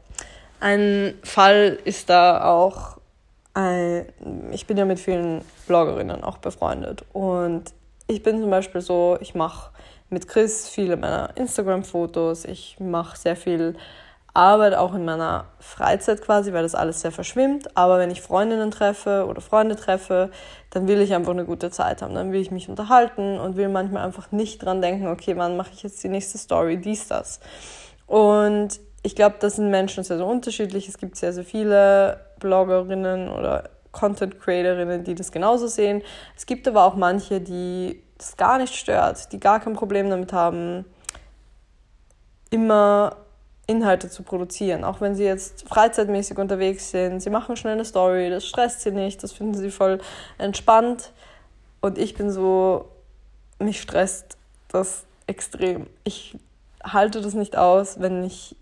ein 0.60 1.14
Fall 1.24 1.80
ist 1.86 2.10
da 2.10 2.46
auch, 2.46 2.98
ein, 3.54 4.06
ich 4.52 4.68
bin 4.68 4.78
ja 4.78 4.86
mit 4.86 5.00
vielen 5.00 5.42
Bloggerinnen 5.68 6.24
auch 6.24 6.38
befreundet 6.38 7.04
und 7.14 7.64
ich 8.08 8.24
bin 8.24 8.40
zum 8.40 8.50
Beispiel 8.50 8.82
so, 8.82 9.18
ich 9.22 9.36
mache 9.36 9.72
mit 10.10 10.28
Chris 10.28 10.68
viele 10.68 10.98
meiner 10.98 11.32
Instagram-Fotos. 11.36 12.46
Ich 12.46 12.78
mache 12.80 13.18
sehr 13.18 13.36
viel 13.36 13.76
Arbeit 14.40 14.74
auch 14.74 14.96
in 14.96 15.04
meiner 15.04 15.46
Freizeit 15.60 16.22
quasi, 16.22 16.54
weil 16.54 16.64
das 16.64 16.74
alles 16.74 17.02
sehr 17.02 17.12
verschwimmt. 17.12 17.76
Aber 17.76 18.00
wenn 18.00 18.10
ich 18.10 18.22
Freundinnen 18.22 18.72
treffe 18.72 19.26
oder 19.28 19.42
Freunde 19.42 19.76
treffe, 19.76 20.32
dann 20.70 20.88
will 20.88 21.02
ich 21.02 21.14
einfach 21.14 21.34
eine 21.34 21.44
gute 21.44 21.72
Zeit 21.72 22.02
haben. 22.02 22.16
Dann 22.16 22.32
will 22.32 22.40
ich 22.40 22.50
mich 22.50 22.70
unterhalten 22.70 23.38
und 23.38 23.58
will 23.58 23.68
manchmal 23.68 24.06
einfach 24.06 24.32
nicht 24.32 24.64
dran 24.64 24.82
denken, 24.82 25.08
okay, 25.08 25.36
wann 25.36 25.58
mache 25.58 25.72
ich 25.74 25.84
jetzt 25.84 26.02
die 26.04 26.10
nächste 26.10 26.38
Story, 26.38 26.78
dies, 26.78 27.08
das. 27.10 27.42
Und 28.08 28.80
ich 29.04 29.16
glaube, 29.16 29.36
das 29.40 29.58
sind 29.58 29.70
Menschen 29.70 30.06
sehr, 30.06 30.18
sehr 30.18 30.26
unterschiedlich. 30.26 30.88
Es 30.88 30.98
gibt 30.98 31.18
sehr, 31.18 31.34
sehr 31.34 31.44
viele 31.44 32.22
Bloggerinnen 32.40 33.30
oder 33.30 33.70
Content 33.92 34.40
Creatorinnen, 34.40 35.04
die 35.04 35.16
das 35.16 35.34
genauso 35.34 35.68
sehen. 35.68 36.02
Es 36.38 36.46
gibt 36.46 36.66
aber 36.68 36.86
auch 36.86 36.96
manche, 36.96 37.42
die 37.42 38.02
das 38.18 38.38
gar 38.38 38.58
nicht 38.58 38.74
stört, 38.74 39.32
die 39.34 39.40
gar 39.40 39.60
kein 39.60 39.74
Problem 39.74 40.10
damit 40.10 40.32
haben, 40.32 40.86
immer 42.52 43.18
Inhalte 43.70 44.10
zu 44.10 44.24
produzieren. 44.24 44.84
Auch 44.84 45.00
wenn 45.00 45.16
sie 45.16 45.24
jetzt 45.24 45.68
freizeitmäßig 45.70 46.38
unterwegs 46.38 46.90
sind, 46.90 47.22
sie 47.22 47.30
machen 47.30 47.56
schnell 47.56 47.74
eine 47.74 47.86
Story, 47.86 48.30
das 48.30 48.46
stresst 48.46 48.82
sie 48.82 48.92
nicht, 48.92 49.22
das 49.22 49.32
finden 49.32 49.54
sie 49.54 49.70
voll 49.70 50.00
entspannt. 50.40 51.14
Und 51.80 51.98
ich 51.98 52.16
bin 52.16 52.32
so, 52.32 52.90
mich 53.60 53.80
stresst 53.80 54.38
das 54.70 55.06
extrem. 55.28 55.88
Ich 56.04 56.38
halte 56.84 57.22
das 57.22 57.36
nicht 57.36 57.56
aus, 57.56 58.00
wenn 58.00 58.24
ich 58.24 58.56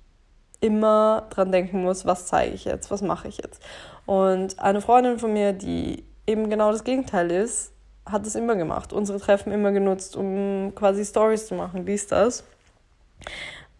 immer 0.59 1.27
dran 1.29 1.51
denken 1.51 1.83
muss, 1.83 2.05
was 2.05 2.25
zeige 2.25 2.53
ich 2.53 2.65
jetzt, 2.65 2.91
was 2.91 3.01
mache 3.01 3.27
ich 3.27 3.37
jetzt. 3.37 3.61
Und 4.05 4.59
eine 4.59 4.81
Freundin 4.81 5.19
von 5.19 5.31
mir, 5.31 5.53
die 5.53 6.03
eben 6.25 6.49
genau 6.49 6.71
das 6.71 6.83
Gegenteil 6.83 7.31
ist, 7.31 7.71
hat 8.05 8.25
es 8.25 8.35
immer 8.35 8.55
gemacht. 8.55 8.91
Unsere 8.91 9.19
Treffen 9.19 9.51
immer 9.53 9.71
genutzt, 9.71 10.17
um 10.17 10.73
quasi 10.75 11.05
Stories 11.05 11.47
zu 11.47 11.55
machen, 11.55 11.85
dies, 11.85 12.07
das. 12.07 12.43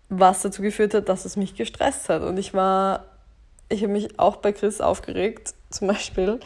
Was 0.10 0.42
dazu 0.42 0.62
geführt 0.62 0.94
hat, 0.94 1.10
dass 1.10 1.26
es 1.26 1.36
mich 1.36 1.56
gestresst 1.56 2.10
hat. 2.10 2.22
Und 2.22 2.38
ich 2.38 2.54
war, 2.54 3.06
ich 3.70 3.84
habe 3.84 3.92
mich 3.92 4.20
auch 4.20 4.38
bei 4.38 4.52
Chris 4.54 4.82
aufgeregt, 4.82 5.54
zum 5.70 5.88
Beispiel, 5.88 6.40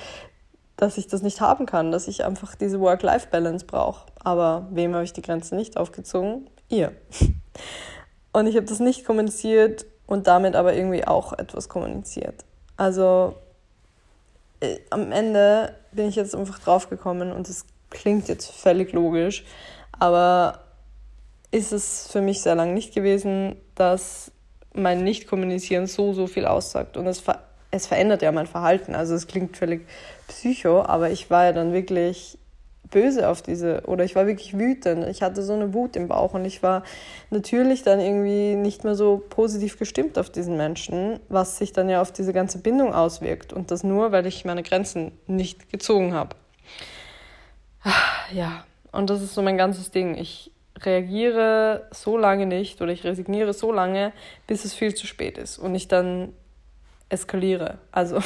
dass 0.78 0.98
ich 0.98 1.08
das 1.08 1.22
nicht 1.22 1.42
haben 1.42 1.66
kann, 1.66 1.92
dass 1.92 2.08
ich 2.08 2.26
einfach 2.26 2.56
diese 2.56 2.80
Work-Life-Balance 2.80 3.66
brauche. 3.66 4.08
Aber 4.24 4.68
wem 4.72 4.94
habe 4.96 5.04
ich 5.04 5.14
die 5.14 5.22
Grenze 5.22 5.56
nicht 5.56 5.78
aufgezogen? 5.78 6.50
Ihr. 6.70 6.94
Und 8.34 8.48
ich 8.48 8.56
habe 8.56 8.66
das 8.66 8.80
nicht 8.80 9.06
kommuniziert 9.06 9.86
und 10.06 10.28
damit 10.28 10.56
aber 10.56 10.74
irgendwie 10.74 11.06
auch 11.06 11.34
etwas 11.34 11.70
kommuniziert. 11.70 12.46
Also 12.78 13.36
äh, 14.62 14.80
am 14.90 15.12
Ende 15.12 15.76
bin 15.92 16.08
ich 16.08 16.16
jetzt 16.16 16.36
einfach 16.36 16.60
draufgekommen 16.60 17.32
und 17.32 17.50
es 17.50 17.66
klingt 17.90 18.28
jetzt 18.28 18.52
völlig 18.52 18.94
logisch, 18.94 19.44
aber 20.00 20.61
ist 21.52 21.72
es 21.72 22.08
für 22.12 22.22
mich 22.22 22.42
sehr 22.42 22.56
lange 22.56 22.74
nicht 22.74 22.94
gewesen, 22.94 23.56
dass 23.76 24.32
mein 24.74 25.04
Nicht-Kommunizieren 25.04 25.88
so, 25.88 26.14
so 26.14 26.28
viel 26.28 26.46
aussagt. 26.46 26.98
Und 26.98 27.08
es, 27.08 27.20
ver 27.20 27.44
es 27.74 27.88
verändert 27.88 28.22
ja 28.22 28.32
mein 28.32 28.48
Verhalten. 28.48 28.96
Also 28.96 29.16
es 29.16 29.28
klingt 29.28 29.56
völlig 29.56 29.88
psycho, 30.28 30.82
aber 30.82 31.10
ich 31.10 31.30
war 31.30 31.46
ja 31.46 31.54
dann 31.54 31.72
wirklich 31.72 32.38
böse 32.90 33.30
auf 33.30 33.42
diese, 33.42 33.84
oder 33.86 34.04
ich 34.04 34.16
war 34.16 34.28
wirklich 34.28 34.58
wütend. 34.58 35.08
Ich 35.08 35.22
hatte 35.22 35.42
so 35.42 35.54
eine 35.54 35.74
Wut 35.74 35.96
im 35.96 36.10
Bauch 36.10 36.34
und 36.34 36.44
ich 36.44 36.62
war 36.62 36.84
natürlich 37.30 37.84
dann 37.84 38.02
irgendwie 38.02 38.56
nicht 38.56 38.84
mehr 38.84 38.96
so 38.96 39.24
positiv 39.30 39.80
gestimmt 39.80 40.18
auf 40.18 40.30
diesen 40.30 40.58
Menschen, 40.58 41.20
was 41.30 41.58
sich 41.58 41.72
dann 41.72 41.90
ja 41.90 42.02
auf 42.02 42.12
diese 42.12 42.34
ganze 42.34 42.58
Bindung 42.60 42.94
auswirkt. 42.94 43.54
Und 43.54 43.72
das 43.72 43.84
nur, 43.84 44.12
weil 44.12 44.28
ich 44.28 44.44
meine 44.44 44.64
Grenzen 44.64 45.14
nicht 45.28 45.72
gezogen 45.72 46.14
habe. 46.14 46.36
Ja, 48.34 48.66
und 48.92 49.10
das 49.10 49.22
ist 49.22 49.34
so 49.34 49.42
mein 49.42 49.58
ganzes 49.58 49.92
Ding. 49.92 50.16
Ich 50.16 50.52
reagiere 50.86 51.88
so 51.92 52.18
lange 52.18 52.46
nicht 52.46 52.82
oder 52.82 52.92
ich 52.92 53.04
resigniere 53.04 53.54
so 53.54 53.72
lange, 53.72 54.14
bis 54.48 54.66
es 54.66 54.74
viel 54.74 54.94
zu 54.94 55.08
spät 55.08 55.38
ist 55.38 55.58
und 55.58 55.76
ich 55.76 55.88
dann 55.88 56.34
eskaliere. 57.10 57.78
Also 57.92 58.20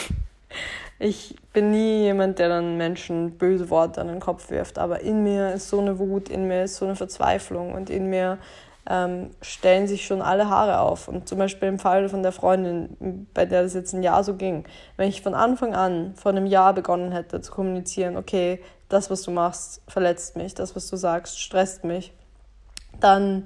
ich 1.00 1.36
bin 1.54 1.72
nie 1.72 2.04
jemand, 2.04 2.40
der 2.40 2.50
dann 2.50 2.78
Menschen 2.78 3.38
böse 3.38 3.70
Worte 3.70 4.02
an 4.02 4.08
den 4.08 4.20
Kopf 4.20 4.50
wirft, 4.50 4.78
aber 4.78 5.02
in 5.02 5.24
mir 5.24 5.54
ist 5.54 5.70
so 5.70 5.80
eine 5.80 6.00
Wut, 6.00 6.30
in 6.30 6.48
mir 6.48 6.64
ist 6.64 6.78
so 6.78 6.86
eine 6.86 6.96
Verzweiflung 6.96 7.74
und 7.74 7.90
in 7.90 8.10
mir 8.10 8.38
ähm, 8.88 9.32
stellen 9.42 9.88
sich 9.88 10.06
schon 10.06 10.22
alle 10.22 10.50
Haare 10.50 10.80
auf. 10.80 11.08
Und 11.08 11.28
zum 11.28 11.40
Beispiel 11.40 11.68
im 11.68 11.80
Fall 11.80 12.08
von 12.10 12.24
der 12.24 12.32
Freundin, 12.32 13.28
bei 13.34 13.46
der 13.46 13.64
das 13.64 13.74
jetzt 13.74 13.94
ein 13.94 14.04
Jahr 14.04 14.24
so 14.24 14.36
ging, 14.36 14.66
wenn 14.98 15.10
ich 15.10 15.22
von 15.22 15.34
Anfang 15.34 15.74
an, 15.74 16.14
vor 16.16 16.32
einem 16.32 16.46
Jahr 16.46 16.74
begonnen 16.74 17.12
hätte 17.12 17.42
zu 17.42 17.52
kommunizieren, 17.52 18.16
okay, 18.18 18.62
das, 18.90 19.10
was 19.10 19.24
du 19.24 19.32
machst, 19.32 19.82
verletzt 19.88 20.36
mich, 20.36 20.54
das, 20.54 20.76
was 20.76 20.88
du 20.90 20.96
sagst, 20.96 21.40
stresst 21.40 21.84
mich, 21.84 22.14
dann 23.00 23.44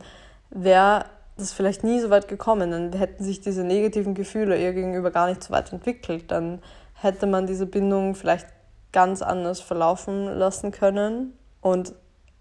wäre 0.49 1.05
das 1.37 1.53
vielleicht 1.53 1.83
nie 1.83 1.99
so 1.99 2.09
weit 2.09 2.27
gekommen, 2.27 2.71
dann 2.71 2.93
hätten 2.93 3.23
sich 3.23 3.39
diese 3.41 3.63
negativen 3.63 4.13
Gefühle 4.13 4.61
ihr 4.61 4.73
gegenüber 4.73 5.11
gar 5.11 5.27
nicht 5.27 5.43
so 5.43 5.51
weit 5.51 5.71
entwickelt, 5.71 6.31
dann 6.31 6.61
hätte 6.93 7.27
man 7.27 7.47
diese 7.47 7.65
Bindung 7.65 8.15
vielleicht 8.15 8.47
ganz 8.91 9.21
anders 9.21 9.61
verlaufen 9.61 10.25
lassen 10.25 10.71
können. 10.71 11.37
Und 11.61 11.93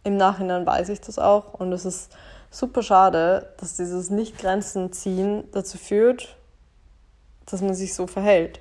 im 0.05 0.17
Nachhinein 0.17 0.67
weiß 0.67 0.89
ich 0.89 1.01
das 1.01 1.19
auch. 1.19 1.55
Und 1.55 1.73
es 1.73 1.85
ist 1.85 2.11
super 2.51 2.83
schade, 2.83 3.53
dass 3.59 3.77
dieses 3.77 4.11
Nicht-Grenzen 4.11 4.93
ziehen 4.93 5.45
dazu 5.53 5.79
führt, 5.79 6.37
dass 7.47 7.61
man 7.61 7.75
sich 7.75 7.95
so 7.95 8.07
verhält. 8.07 8.61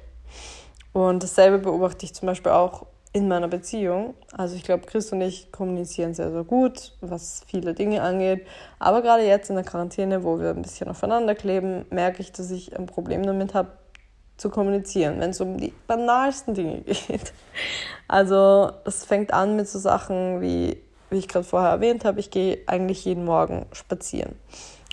Und 0.94 1.24
dasselbe 1.24 1.60
beobachte 1.60 2.06
ich 2.06 2.13
zum 2.13 2.25
Beispiel 2.25 2.51
auch 2.51 2.88
in 3.18 3.28
meiner 3.28 3.48
Beziehung. 3.48 4.14
Also 4.32 4.56
ich 4.56 4.64
glaube, 4.64 4.86
Chris 4.86 5.12
und 5.12 5.22
ich 5.22 5.52
kommunizieren 5.52 6.14
sehr, 6.14 6.32
sehr 6.32 6.44
gut, 6.44 6.94
was 7.02 7.42
viele 7.48 7.74
Dinge 7.74 8.02
angeht. 8.02 8.46
Aber 8.80 9.02
gerade 9.02 9.24
jetzt 9.24 9.50
in 9.50 9.56
der 9.56 9.66
Quarantäne, 9.66 10.24
wo 10.24 10.40
wir 10.40 10.52
ein 10.52 10.62
bisschen 10.62 10.88
aufeinander 10.88 11.36
kleben, 11.36 11.86
merke 11.90 12.22
ich, 12.22 12.32
dass 12.32 12.52
ich 12.52 12.78
ein 12.78 12.86
Problem 12.86 13.24
damit 13.26 13.54
habe, 13.54 13.70
zu 14.38 14.52
kommunizieren, 14.52 15.20
wenn 15.20 15.32
es 15.32 15.42
um 15.42 15.58
die 15.58 15.74
banalsten 15.88 16.54
Dinge 16.54 16.82
geht. 16.82 17.34
Also 18.08 18.72
das 18.84 19.04
fängt 19.04 19.34
an 19.34 19.56
mit 19.56 19.68
so 19.68 19.80
Sachen 19.80 20.42
wie, 20.42 20.80
wie 21.10 21.18
ich 21.18 21.28
gerade 21.28 21.44
vorher 21.44 21.72
erwähnt 21.72 22.06
habe, 22.06 22.20
ich 22.20 22.30
gehe 22.30 22.60
eigentlich 22.68 23.04
jeden 23.04 23.26
Morgen 23.26 23.66
spazieren. 23.72 24.36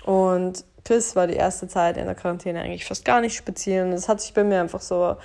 Und 0.03 0.65
Chris 0.83 1.15
war 1.15 1.27
die 1.27 1.35
erste 1.35 1.67
Zeit 1.67 1.97
in 1.97 2.05
der 2.05 2.15
Quarantäne 2.15 2.61
eigentlich 2.61 2.85
fast 2.85 3.05
gar 3.05 3.21
nicht 3.21 3.35
spazieren. 3.35 3.91
Das 3.91 4.09
hat 4.09 4.19
sich 4.19 4.33
bei 4.33 4.43
mir 4.43 4.61
einfach 4.61 4.81
so 4.81 5.15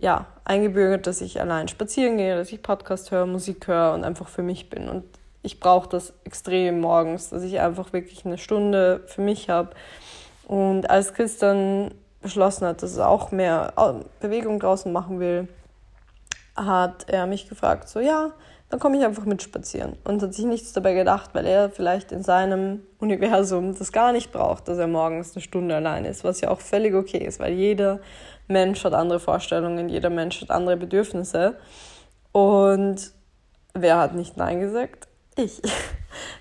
ja, 0.00 0.26
eingebürgert, 0.44 1.06
dass 1.06 1.20
ich 1.20 1.40
allein 1.40 1.68
spazieren 1.68 2.16
gehe, 2.16 2.36
dass 2.36 2.52
ich 2.52 2.62
Podcast 2.62 3.10
höre, 3.10 3.26
Musik 3.26 3.66
höre 3.66 3.94
und 3.94 4.04
einfach 4.04 4.28
für 4.28 4.42
mich 4.42 4.70
bin. 4.70 4.88
Und 4.88 5.04
ich 5.42 5.60
brauche 5.60 5.88
das 5.88 6.12
extrem 6.24 6.80
morgens, 6.80 7.30
dass 7.30 7.42
ich 7.42 7.60
einfach 7.60 7.92
wirklich 7.92 8.24
eine 8.24 8.38
Stunde 8.38 9.02
für 9.06 9.20
mich 9.20 9.48
habe. 9.48 9.70
Und 10.46 10.88
als 10.88 11.14
Chris 11.14 11.38
dann 11.38 11.92
beschlossen 12.22 12.66
hat, 12.66 12.82
dass 12.82 12.96
er 12.96 13.08
auch 13.08 13.30
mehr 13.30 13.72
Bewegung 14.20 14.58
draußen 14.58 14.92
machen 14.92 15.20
will, 15.20 15.48
hat 16.56 17.08
er 17.08 17.26
mich 17.26 17.48
gefragt, 17.48 17.88
so 17.88 18.00
ja, 18.00 18.32
dann 18.70 18.80
komme 18.80 18.98
ich 18.98 19.04
einfach 19.04 19.24
mit 19.24 19.42
spazieren. 19.42 19.96
Und 20.04 20.22
hat 20.22 20.34
sich 20.34 20.44
nichts 20.44 20.72
dabei 20.72 20.94
gedacht, 20.94 21.30
weil 21.32 21.46
er 21.46 21.70
vielleicht 21.70 22.12
in 22.12 22.22
seinem 22.22 22.82
Universum 22.98 23.76
das 23.76 23.92
gar 23.92 24.12
nicht 24.12 24.32
braucht, 24.32 24.68
dass 24.68 24.78
er 24.78 24.86
morgens 24.86 25.34
eine 25.34 25.42
Stunde 25.42 25.76
allein 25.76 26.04
ist, 26.04 26.24
was 26.24 26.40
ja 26.40 26.50
auch 26.50 26.60
völlig 26.60 26.94
okay 26.94 27.24
ist, 27.24 27.40
weil 27.40 27.54
jeder 27.54 28.00
Mensch 28.48 28.82
hat 28.84 28.94
andere 28.94 29.20
Vorstellungen, 29.20 29.88
jeder 29.88 30.10
Mensch 30.10 30.40
hat 30.40 30.50
andere 30.50 30.76
Bedürfnisse. 30.76 31.56
Und 32.32 33.12
wer 33.74 33.98
hat 33.98 34.14
nicht 34.14 34.36
Nein 34.36 34.60
gesagt? 34.60 35.08
Ich. 35.36 35.62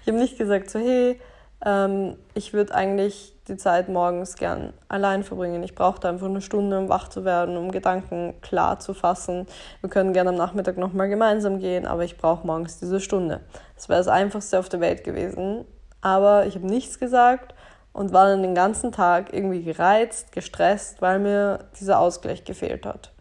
Ich 0.02 0.08
habe 0.08 0.18
nicht 0.20 0.38
gesagt, 0.38 0.70
so 0.70 0.80
hey, 0.80 1.20
ähm, 1.66 2.16
ich 2.34 2.54
würde 2.54 2.74
eigentlich 2.74 3.34
die 3.50 3.58
Zeit 3.58 3.90
morgens 3.90 4.36
gern 4.36 4.74
allein 4.88 5.24
verbringen. 5.24 5.62
Ich 5.64 5.76
brauche 5.76 6.08
einfach 6.08 6.28
eine 6.28 6.42
Stunde, 6.42 6.78
um 6.80 6.88
wach 6.88 7.10
zu 7.10 7.26
werden, 7.26 7.58
um 7.58 7.72
Gedanken 7.72 8.36
klar 8.42 8.80
zu 8.80 8.94
fassen. 8.94 9.46
Wir 9.82 9.90
können 9.90 10.14
gerne 10.14 10.30
am 10.30 10.36
Nachmittag 10.36 10.78
nochmal 10.78 11.10
gemeinsam 11.10 11.60
gehen, 11.60 11.86
aber 11.86 12.06
ich 12.06 12.18
brauche 12.18 12.48
morgens 12.48 12.80
diese 12.80 13.02
Stunde. 13.02 13.42
Das 13.76 13.90
wäre 13.90 14.00
das 14.00 14.08
Einfachste 14.08 14.60
auf 14.60 14.70
der 14.70 14.80
Welt 14.80 15.04
gewesen. 15.04 15.66
Aber 16.02 16.46
ich 16.46 16.56
habe 16.56 16.68
nichts 16.68 17.00
gesagt 17.00 17.54
und 17.98 18.14
war 18.14 18.28
dann 18.28 18.42
den 18.42 18.56
ganzen 18.56 18.92
Tag 18.92 19.34
irgendwie 19.34 19.64
gereizt, 19.64 20.32
gestresst, 20.32 21.02
weil 21.02 21.20
mir 21.20 21.66
dieser 21.80 22.00
Ausgleich 22.00 22.46
gefehlt 22.46 22.86
hat. 22.86 23.12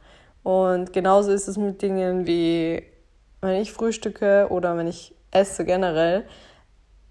Und 0.42 0.92
genauso 0.92 1.32
ist 1.32 1.48
es 1.48 1.56
mit 1.56 1.82
Dingen 1.82 2.26
wie, 2.26 2.84
wenn 3.40 3.60
ich 3.60 3.72
frühstücke 3.72 4.46
oder 4.50 4.76
wenn 4.76 4.86
ich 4.86 5.14
esse 5.32 5.64
generell 5.64 6.24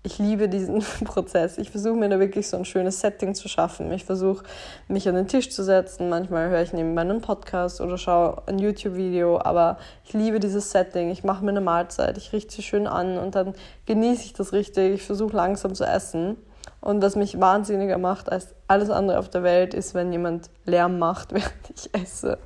ich 0.06 0.20
liebe 0.20 0.48
diesen 0.48 0.80
Prozess. 1.04 1.58
Ich 1.58 1.72
versuche 1.72 1.96
mir 1.96 2.08
da 2.10 2.20
wirklich 2.20 2.48
so 2.48 2.58
ein 2.58 2.66
schönes 2.66 3.00
Setting 3.02 3.34
zu 3.34 3.50
schaffen. 3.50 3.92
Ich 3.92 4.06
versuche, 4.06 4.46
mich 4.88 5.10
an 5.10 5.16
den 5.16 5.28
Tisch 5.28 5.50
zu 5.50 5.64
setzen. 5.64 6.10
Manchmal 6.10 6.50
höre 6.50 6.62
ich 6.62 6.74
nebenbei 6.74 7.02
einen 7.02 7.22
Podcast 7.22 7.82
oder 7.82 7.98
schaue 7.98 8.44
ein 8.46 8.60
YouTube-Video, 8.60 9.40
aber 9.40 9.78
ich 10.06 10.14
liebe 10.14 10.40
dieses 10.40 10.72
Setting. 10.72 11.10
Ich 11.10 11.24
mache 11.24 11.44
mir 11.44 11.52
eine 11.52 11.62
Mahlzeit, 11.62 12.18
ich 12.18 12.32
richte 12.32 12.54
sie 12.54 12.62
schön 12.62 12.88
an 12.88 13.18
und 13.18 13.36
dann 13.36 13.56
genieße 13.88 14.26
ich 14.26 14.34
das 14.34 14.54
richtig. 14.54 14.94
Ich 14.94 15.04
versuche 15.04 15.36
langsam 15.36 15.74
zu 15.74 15.84
essen. 15.84 16.38
Und 16.86 17.02
was 17.02 17.16
mich 17.16 17.40
wahnsinniger 17.42 17.98
macht 17.98 18.32
als 18.32 18.54
alles 18.68 18.92
andere 18.92 19.18
auf 19.18 19.28
der 19.28 19.42
Welt, 19.42 19.74
ist, 19.74 19.96
wenn 19.96 20.12
jemand 20.12 20.52
Lärm 20.66 21.00
macht, 21.00 21.34
während 21.34 21.52
ich 21.76 21.90
esse. 21.96 22.38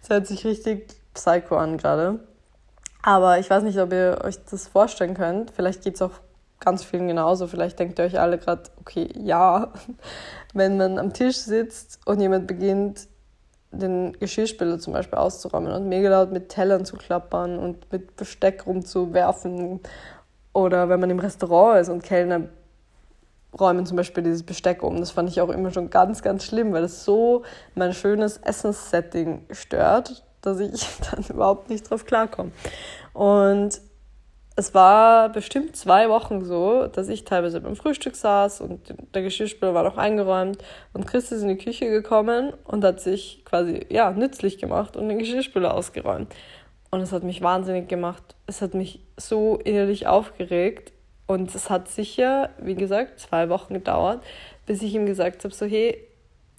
Das 0.00 0.08
hört 0.08 0.26
sich 0.26 0.46
richtig 0.46 0.96
psycho 1.12 1.58
an 1.58 1.76
gerade. 1.76 2.20
Aber 3.02 3.38
ich 3.38 3.50
weiß 3.50 3.62
nicht, 3.64 3.78
ob 3.78 3.92
ihr 3.92 4.22
euch 4.24 4.42
das 4.50 4.66
vorstellen 4.66 5.12
könnt. 5.12 5.50
Vielleicht 5.50 5.84
geht 5.84 5.96
es 5.96 6.02
auch 6.02 6.12
ganz 6.58 6.82
vielen 6.82 7.06
genauso. 7.06 7.46
Vielleicht 7.46 7.78
denkt 7.78 7.98
ihr 7.98 8.06
euch 8.06 8.18
alle 8.18 8.38
gerade, 8.38 8.62
okay, 8.80 9.10
ja, 9.14 9.74
wenn 10.54 10.78
man 10.78 10.98
am 10.98 11.12
Tisch 11.12 11.36
sitzt 11.36 12.00
und 12.06 12.18
jemand 12.18 12.46
beginnt, 12.46 13.08
den 13.72 14.14
Geschirrspüler 14.18 14.78
zum 14.78 14.94
Beispiel 14.94 15.18
auszuräumen 15.18 15.70
und 15.70 15.90
mega 15.90 16.08
laut 16.08 16.32
mit 16.32 16.48
Tellern 16.48 16.86
zu 16.86 16.96
klappern 16.96 17.58
und 17.58 17.92
mit 17.92 18.16
Besteck 18.16 18.66
rumzuwerfen. 18.66 19.80
Oder 20.54 20.88
wenn 20.88 21.00
man 21.00 21.10
im 21.10 21.18
Restaurant 21.18 21.78
ist 21.78 21.90
und 21.90 22.02
Kellner 22.02 22.48
räumen 23.58 23.86
zum 23.86 23.96
Beispiel 23.96 24.22
dieses 24.22 24.42
Besteck 24.42 24.82
um. 24.82 24.98
Das 24.98 25.10
fand 25.10 25.28
ich 25.28 25.40
auch 25.40 25.50
immer 25.50 25.70
schon 25.70 25.90
ganz, 25.90 26.22
ganz 26.22 26.44
schlimm, 26.44 26.72
weil 26.72 26.84
es 26.84 27.04
so 27.04 27.42
mein 27.74 27.92
schönes 27.92 28.38
Essenssetting 28.38 29.44
stört, 29.50 30.24
dass 30.40 30.60
ich 30.60 30.86
dann 31.10 31.24
überhaupt 31.28 31.70
nicht 31.70 31.88
drauf 31.88 32.04
klarkomme. 32.04 32.52
Und 33.12 33.80
es 34.54 34.74
war 34.74 35.30
bestimmt 35.30 35.76
zwei 35.76 36.10
Wochen 36.10 36.44
so, 36.44 36.86
dass 36.86 37.08
ich 37.08 37.24
teilweise 37.24 37.60
beim 37.60 37.74
Frühstück 37.74 38.16
saß 38.16 38.60
und 38.60 38.94
der 39.14 39.22
Geschirrspüler 39.22 39.72
war 39.72 39.82
noch 39.82 39.96
eingeräumt 39.96 40.58
und 40.92 41.06
Chris 41.06 41.32
ist 41.32 41.42
in 41.42 41.48
die 41.48 41.56
Küche 41.56 41.88
gekommen 41.88 42.52
und 42.64 42.84
hat 42.84 43.00
sich 43.00 43.42
quasi 43.46 43.86
ja 43.88 44.10
nützlich 44.10 44.58
gemacht 44.58 44.96
und 44.96 45.08
den 45.08 45.18
Geschirrspüler 45.18 45.72
ausgeräumt. 45.72 46.34
Und 46.90 47.00
es 47.00 47.12
hat 47.12 47.22
mich 47.22 47.40
wahnsinnig 47.40 47.88
gemacht. 47.88 48.22
Es 48.46 48.60
hat 48.60 48.74
mich 48.74 49.00
so 49.16 49.58
innerlich 49.64 50.06
aufgeregt 50.06 50.92
und 51.26 51.54
es 51.54 51.70
hat 51.70 51.88
sicher, 51.88 52.50
wie 52.58 52.74
gesagt, 52.74 53.20
zwei 53.20 53.48
Wochen 53.48 53.74
gedauert, 53.74 54.22
bis 54.66 54.82
ich 54.82 54.94
ihm 54.94 55.06
gesagt 55.06 55.44
habe, 55.44 55.54
so 55.54 55.66
hey, 55.66 55.96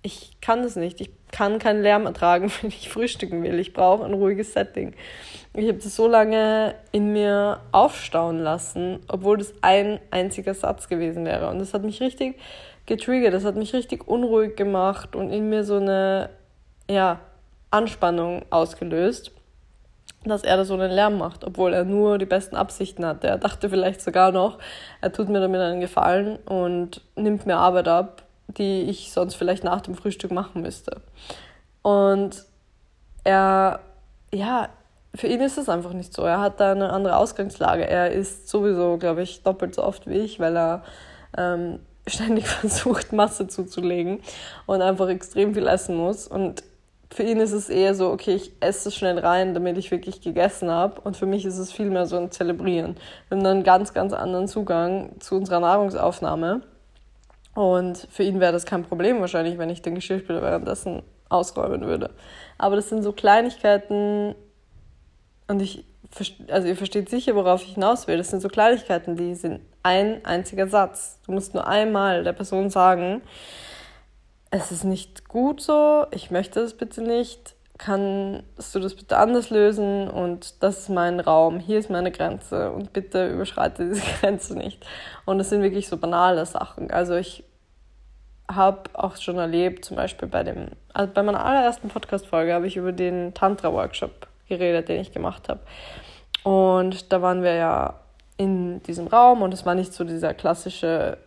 ich 0.03 0.31
kann 0.41 0.61
das 0.61 0.75
nicht. 0.75 1.01
Ich 1.01 1.09
kann 1.31 1.59
keinen 1.59 1.81
Lärm 1.81 2.05
ertragen, 2.05 2.51
wenn 2.61 2.69
ich 2.69 2.89
frühstücken 2.89 3.41
will. 3.41 3.57
Ich 3.59 3.73
brauche 3.73 4.05
ein 4.05 4.13
ruhiges 4.13 4.53
Setting. 4.53 4.93
Ich 5.55 5.67
habe 5.67 5.77
das 5.77 5.95
so 5.95 6.07
lange 6.07 6.75
in 6.91 7.13
mir 7.13 7.61
aufstauen 7.71 8.39
lassen, 8.39 8.99
obwohl 9.07 9.37
das 9.37 9.53
ein 9.61 9.99
einziger 10.11 10.53
Satz 10.53 10.89
gewesen 10.89 11.25
wäre. 11.25 11.49
Und 11.49 11.59
das 11.59 11.73
hat 11.73 11.83
mich 11.83 12.01
richtig 12.01 12.37
getriggert, 12.85 13.33
das 13.33 13.45
hat 13.45 13.55
mich 13.55 13.73
richtig 13.73 14.07
unruhig 14.07 14.55
gemacht 14.55 15.15
und 15.15 15.31
in 15.31 15.49
mir 15.49 15.63
so 15.63 15.77
eine 15.77 16.29
ja, 16.89 17.21
Anspannung 17.71 18.43
ausgelöst, 18.49 19.31
dass 20.29 20.43
er 20.43 20.57
da 20.57 20.65
so 20.65 20.73
einen 20.73 20.91
Lärm 20.91 21.17
macht, 21.17 21.43
obwohl 21.43 21.73
er 21.73 21.83
nur 21.83 22.17
die 22.17 22.25
besten 22.25 22.55
Absichten 22.55 23.05
hatte. 23.05 23.27
Er 23.27 23.37
dachte 23.37 23.69
vielleicht 23.69 24.01
sogar 24.01 24.31
noch, 24.31 24.59
er 25.01 25.11
tut 25.11 25.29
mir 25.29 25.39
damit 25.39 25.61
einen 25.61 25.81
Gefallen 25.81 26.37
und 26.45 27.01
nimmt 27.15 27.45
mir 27.45 27.57
Arbeit 27.57 27.87
ab, 27.87 28.23
die 28.47 28.83
ich 28.83 29.11
sonst 29.11 29.35
vielleicht 29.35 29.63
nach 29.63 29.81
dem 29.81 29.95
Frühstück 29.95 30.31
machen 30.31 30.61
müsste. 30.61 31.01
Und 31.81 32.45
er, 33.23 33.79
ja, 34.33 34.69
für 35.15 35.27
ihn 35.27 35.41
ist 35.41 35.57
es 35.57 35.69
einfach 35.69 35.93
nicht 35.93 36.13
so. 36.13 36.23
Er 36.23 36.39
hat 36.39 36.59
da 36.59 36.71
eine 36.71 36.91
andere 36.91 37.17
Ausgangslage. 37.17 37.87
Er 37.87 38.11
ist 38.11 38.47
sowieso, 38.47 38.97
glaube 38.97 39.21
ich, 39.21 39.43
doppelt 39.43 39.75
so 39.75 39.83
oft 39.83 40.07
wie 40.07 40.17
ich, 40.17 40.39
weil 40.39 40.57
er 40.57 40.83
ähm, 41.37 41.79
ständig 42.07 42.47
versucht, 42.47 43.13
Masse 43.13 43.47
zuzulegen 43.47 44.21
und 44.65 44.81
einfach 44.81 45.07
extrem 45.09 45.53
viel 45.53 45.67
essen 45.67 45.95
muss. 45.95 46.27
Und 46.27 46.63
für 47.13 47.23
ihn 47.23 47.39
ist 47.39 47.51
es 47.51 47.69
eher 47.69 47.95
so, 47.95 48.11
okay, 48.11 48.35
ich 48.35 48.51
esse 48.59 48.89
es 48.89 48.95
schnell 48.95 49.19
rein, 49.19 49.53
damit 49.53 49.77
ich 49.77 49.91
wirklich 49.91 50.21
gegessen 50.21 50.69
habe. 50.69 50.99
Und 51.01 51.15
für 51.15 51.25
mich 51.25 51.45
ist 51.45 51.57
es 51.57 51.71
vielmehr 51.71 52.05
so 52.05 52.17
ein 52.17 52.31
Zelebrieren. 52.31 52.95
Wir 53.27 53.37
haben 53.37 53.43
dann 53.43 53.57
einen 53.57 53.63
ganz, 53.63 53.93
ganz 53.93 54.13
anderen 54.13 54.47
Zugang 54.47 55.19
zu 55.19 55.35
unserer 55.35 55.59
Nahrungsaufnahme. 55.59 56.61
Und 57.55 58.07
für 58.09 58.23
ihn 58.23 58.39
wäre 58.39 58.51
das 58.51 58.65
kein 58.65 58.83
Problem 58.83 59.21
wahrscheinlich, 59.21 59.57
wenn 59.57 59.69
ich 59.69 59.81
den 59.81 59.95
Geschirrspüler 59.95 60.41
währenddessen 60.41 61.03
ausräumen 61.29 61.85
würde. 61.85 62.09
Aber 62.57 62.75
das 62.75 62.89
sind 62.89 63.03
so 63.03 63.11
Kleinigkeiten, 63.11 64.35
und 65.47 65.61
ich, 65.61 65.85
also 66.49 66.67
ihr 66.67 66.75
versteht 66.75 67.09
sicher, 67.09 67.35
worauf 67.35 67.63
ich 67.63 67.73
hinaus 67.73 68.07
will. 68.07 68.17
Das 68.17 68.29
sind 68.29 68.41
so 68.41 68.47
Kleinigkeiten, 68.47 69.15
die 69.15 69.35
sind 69.35 69.61
ein 69.83 70.23
einziger 70.25 70.67
Satz. 70.67 71.19
Du 71.25 71.31
musst 71.31 71.53
nur 71.53 71.67
einmal 71.67 72.23
der 72.23 72.33
Person 72.33 72.69
sagen, 72.69 73.21
es 74.53 74.71
ist 74.71 74.83
nicht 74.83 75.27
gut 75.27 75.61
so, 75.61 76.05
ich 76.11 76.29
möchte 76.29 76.59
es 76.59 76.77
bitte 76.77 77.01
nicht, 77.01 77.55
kannst 77.79 78.75
du 78.75 78.79
das 78.79 78.93
bitte 78.93 79.17
anders 79.17 79.49
lösen 79.49 80.07
und 80.07 80.61
das 80.61 80.77
ist 80.77 80.89
mein 80.89 81.19
Raum, 81.19 81.59
hier 81.59 81.79
ist 81.79 81.89
meine 81.89 82.11
Grenze 82.11 82.71
und 82.71 82.93
bitte 82.93 83.29
überschreite 83.29 83.89
diese 83.89 84.03
Grenze 84.19 84.55
nicht. 84.55 84.85
Und 85.25 85.39
es 85.39 85.49
sind 85.49 85.63
wirklich 85.63 85.87
so 85.87 85.97
banale 85.97 86.45
Sachen. 86.45 86.91
Also 86.91 87.15
ich 87.15 87.43
habe 88.47 88.91
auch 88.93 89.17
schon 89.17 89.39
erlebt, 89.39 89.85
zum 89.85 89.97
Beispiel 89.97 90.27
bei 90.27 90.43
dem, 90.43 90.67
also 90.93 91.11
bei 91.11 91.23
meiner 91.23 91.43
allerersten 91.43 91.89
Podcast-Folge 91.89 92.53
habe 92.53 92.67
ich 92.67 92.77
über 92.77 92.91
den 92.91 93.33
Tantra-Workshop 93.33 94.27
geredet, 94.47 94.87
den 94.87 95.01
ich 95.01 95.11
gemacht 95.11 95.49
habe. 95.49 95.61
Und 96.43 97.11
da 97.11 97.23
waren 97.23 97.41
wir 97.41 97.55
ja 97.55 97.99
in 98.37 98.83
diesem 98.83 99.07
Raum 99.07 99.41
und 99.41 99.51
es 99.51 99.65
war 99.65 99.73
nicht 99.73 99.93
so 99.93 100.03
dieser 100.03 100.35
klassische 100.35 101.17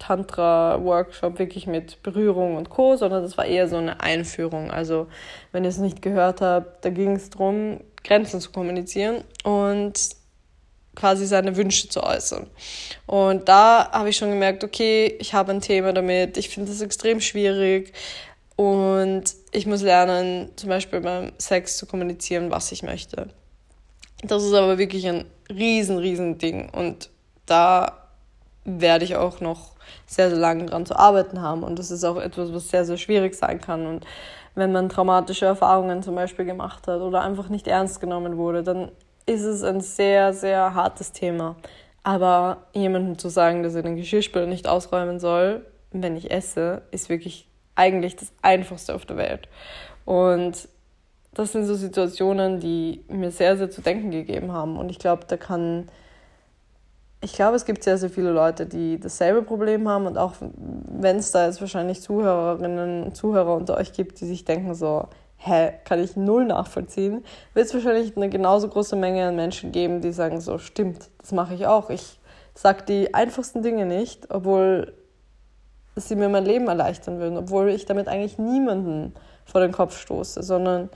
Nackt-Tantra-Workshop, 0.00 1.38
wirklich 1.38 1.66
mit 1.66 2.02
Berührung 2.02 2.56
und 2.56 2.70
Co., 2.70 2.96
sondern 2.96 3.22
das 3.22 3.36
war 3.36 3.44
eher 3.44 3.68
so 3.68 3.76
eine 3.76 4.00
Einführung. 4.00 4.70
Also, 4.70 5.06
wenn 5.52 5.64
ihr 5.64 5.70
es 5.70 5.78
nicht 5.78 6.02
gehört 6.02 6.40
habt, 6.40 6.84
da 6.84 6.90
ging 6.90 7.16
es 7.16 7.30
darum, 7.30 7.80
Grenzen 8.02 8.40
zu 8.40 8.50
kommunizieren 8.50 9.22
und 9.44 9.94
quasi 10.96 11.26
seine 11.26 11.56
Wünsche 11.56 11.88
zu 11.88 12.02
äußern. 12.02 12.46
Und 13.06 13.48
da 13.48 13.90
habe 13.92 14.08
ich 14.08 14.16
schon 14.16 14.30
gemerkt, 14.30 14.64
okay, 14.64 15.16
ich 15.20 15.34
habe 15.34 15.52
ein 15.52 15.60
Thema 15.60 15.92
damit, 15.92 16.36
ich 16.36 16.48
finde 16.48 16.70
das 16.70 16.80
extrem 16.80 17.20
schwierig. 17.20 17.92
Und 18.56 19.24
ich 19.52 19.66
muss 19.66 19.82
lernen, 19.82 20.50
zum 20.56 20.68
Beispiel 20.68 21.00
beim 21.00 21.32
Sex 21.38 21.78
zu 21.78 21.86
kommunizieren, 21.86 22.50
was 22.50 22.72
ich 22.72 22.82
möchte. 22.82 23.28
Das 24.22 24.42
ist 24.42 24.52
aber 24.52 24.76
wirklich 24.76 25.06
ein 25.06 25.24
riesen, 25.48 25.96
riesen 25.96 26.36
Ding. 26.36 26.68
Und 26.68 27.08
da 27.46 27.99
werde 28.78 29.04
ich 29.04 29.16
auch 29.16 29.40
noch 29.40 29.72
sehr, 30.06 30.30
sehr 30.30 30.38
lange 30.38 30.66
dran 30.66 30.86
zu 30.86 30.96
arbeiten 30.96 31.40
haben. 31.40 31.62
Und 31.62 31.78
das 31.78 31.90
ist 31.90 32.04
auch 32.04 32.16
etwas, 32.16 32.52
was 32.52 32.68
sehr, 32.68 32.84
sehr 32.84 32.96
schwierig 32.96 33.34
sein 33.34 33.60
kann. 33.60 33.86
Und 33.86 34.06
wenn 34.54 34.72
man 34.72 34.88
traumatische 34.88 35.46
Erfahrungen 35.46 36.02
zum 36.02 36.14
Beispiel 36.14 36.44
gemacht 36.44 36.86
hat 36.86 37.00
oder 37.00 37.22
einfach 37.22 37.48
nicht 37.48 37.66
ernst 37.66 38.00
genommen 38.00 38.36
wurde, 38.36 38.62
dann 38.62 38.90
ist 39.26 39.42
es 39.42 39.62
ein 39.62 39.80
sehr, 39.80 40.32
sehr 40.32 40.74
hartes 40.74 41.12
Thema. 41.12 41.56
Aber 42.02 42.58
jemandem 42.72 43.18
zu 43.18 43.28
sagen, 43.28 43.62
dass 43.62 43.74
er 43.74 43.82
den 43.82 43.96
Geschirrspüler 43.96 44.46
nicht 44.46 44.66
ausräumen 44.66 45.20
soll, 45.20 45.66
wenn 45.92 46.16
ich 46.16 46.30
esse, 46.30 46.82
ist 46.90 47.08
wirklich 47.08 47.48
eigentlich 47.74 48.16
das 48.16 48.32
Einfachste 48.42 48.94
auf 48.94 49.06
der 49.06 49.16
Welt. 49.16 49.48
Und 50.04 50.68
das 51.34 51.52
sind 51.52 51.64
so 51.64 51.74
Situationen, 51.74 52.60
die 52.60 53.04
mir 53.08 53.30
sehr, 53.30 53.56
sehr 53.56 53.70
zu 53.70 53.82
denken 53.82 54.10
gegeben 54.10 54.52
haben. 54.52 54.76
Und 54.76 54.90
ich 54.90 54.98
glaube, 54.98 55.24
da 55.26 55.36
kann, 55.36 55.88
ich 57.22 57.34
glaube, 57.34 57.56
es 57.56 57.66
gibt 57.66 57.84
sehr, 57.84 57.98
sehr 57.98 58.08
viele 58.08 58.30
Leute, 58.30 58.66
die 58.66 58.98
dasselbe 58.98 59.42
Problem 59.42 59.88
haben. 59.88 60.06
Und 60.06 60.16
auch 60.16 60.34
wenn 60.40 61.16
es 61.16 61.30
da 61.32 61.46
jetzt 61.46 61.60
wahrscheinlich 61.60 62.00
Zuhörerinnen 62.00 63.04
und 63.04 63.16
Zuhörer 63.16 63.54
unter 63.54 63.76
euch 63.76 63.92
gibt, 63.92 64.20
die 64.20 64.26
sich 64.26 64.44
denken 64.44 64.74
so, 64.74 65.08
hä, 65.36 65.72
kann 65.84 66.00
ich 66.00 66.16
null 66.16 66.46
nachvollziehen, 66.46 67.24
wird 67.54 67.66
es 67.66 67.74
wahrscheinlich 67.74 68.16
eine 68.16 68.28
genauso 68.28 68.68
große 68.68 68.96
Menge 68.96 69.26
an 69.26 69.36
Menschen 69.36 69.72
geben, 69.72 70.00
die 70.00 70.12
sagen 70.12 70.40
so, 70.40 70.58
stimmt, 70.58 71.10
das 71.18 71.32
mache 71.32 71.54
ich 71.54 71.66
auch. 71.66 71.90
Ich 71.90 72.18
sage 72.54 72.84
die 72.86 73.14
einfachsten 73.14 73.62
Dinge 73.62 73.84
nicht, 73.86 74.30
obwohl 74.30 74.94
sie 75.96 76.16
mir 76.16 76.28
mein 76.28 76.44
Leben 76.44 76.68
erleichtern 76.68 77.18
würden, 77.18 77.36
obwohl 77.36 77.68
ich 77.68 77.84
damit 77.84 78.08
eigentlich 78.08 78.38
niemanden 78.38 79.14
vor 79.44 79.60
den 79.60 79.72
Kopf 79.72 79.98
stoße, 79.98 80.42
sondern 80.42 80.88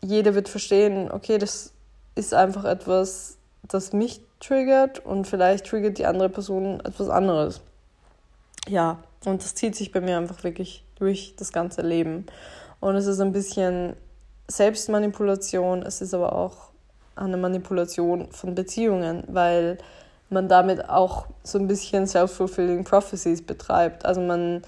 jeder 0.00 0.34
wird 0.34 0.48
verstehen, 0.48 1.10
okay, 1.10 1.38
das 1.38 1.72
ist 2.14 2.34
einfach 2.34 2.64
etwas, 2.64 3.38
das 3.62 3.92
mich 3.92 4.20
triggert 4.42 5.04
und 5.04 5.26
vielleicht 5.26 5.66
triggert 5.66 5.98
die 5.98 6.06
andere 6.06 6.28
Person 6.28 6.80
etwas 6.80 7.08
anderes. 7.08 7.60
Ja, 8.68 8.98
und 9.24 9.42
das 9.42 9.54
zieht 9.54 9.76
sich 9.76 9.92
bei 9.92 10.00
mir 10.00 10.18
einfach 10.18 10.44
wirklich 10.44 10.84
durch 10.96 11.34
das 11.36 11.52
ganze 11.52 11.82
Leben. 11.82 12.26
Und 12.80 12.96
es 12.96 13.06
ist 13.06 13.20
ein 13.20 13.32
bisschen 13.32 13.94
Selbstmanipulation, 14.48 15.82
es 15.82 16.00
ist 16.00 16.14
aber 16.14 16.34
auch 16.34 16.70
eine 17.14 17.36
Manipulation 17.36 18.30
von 18.30 18.54
Beziehungen, 18.54 19.24
weil 19.28 19.78
man 20.30 20.48
damit 20.48 20.88
auch 20.88 21.26
so 21.44 21.58
ein 21.58 21.68
bisschen 21.68 22.06
self-fulfilling 22.06 22.84
prophecies 22.84 23.42
betreibt. 23.42 24.04
Also 24.04 24.20
man 24.20 24.62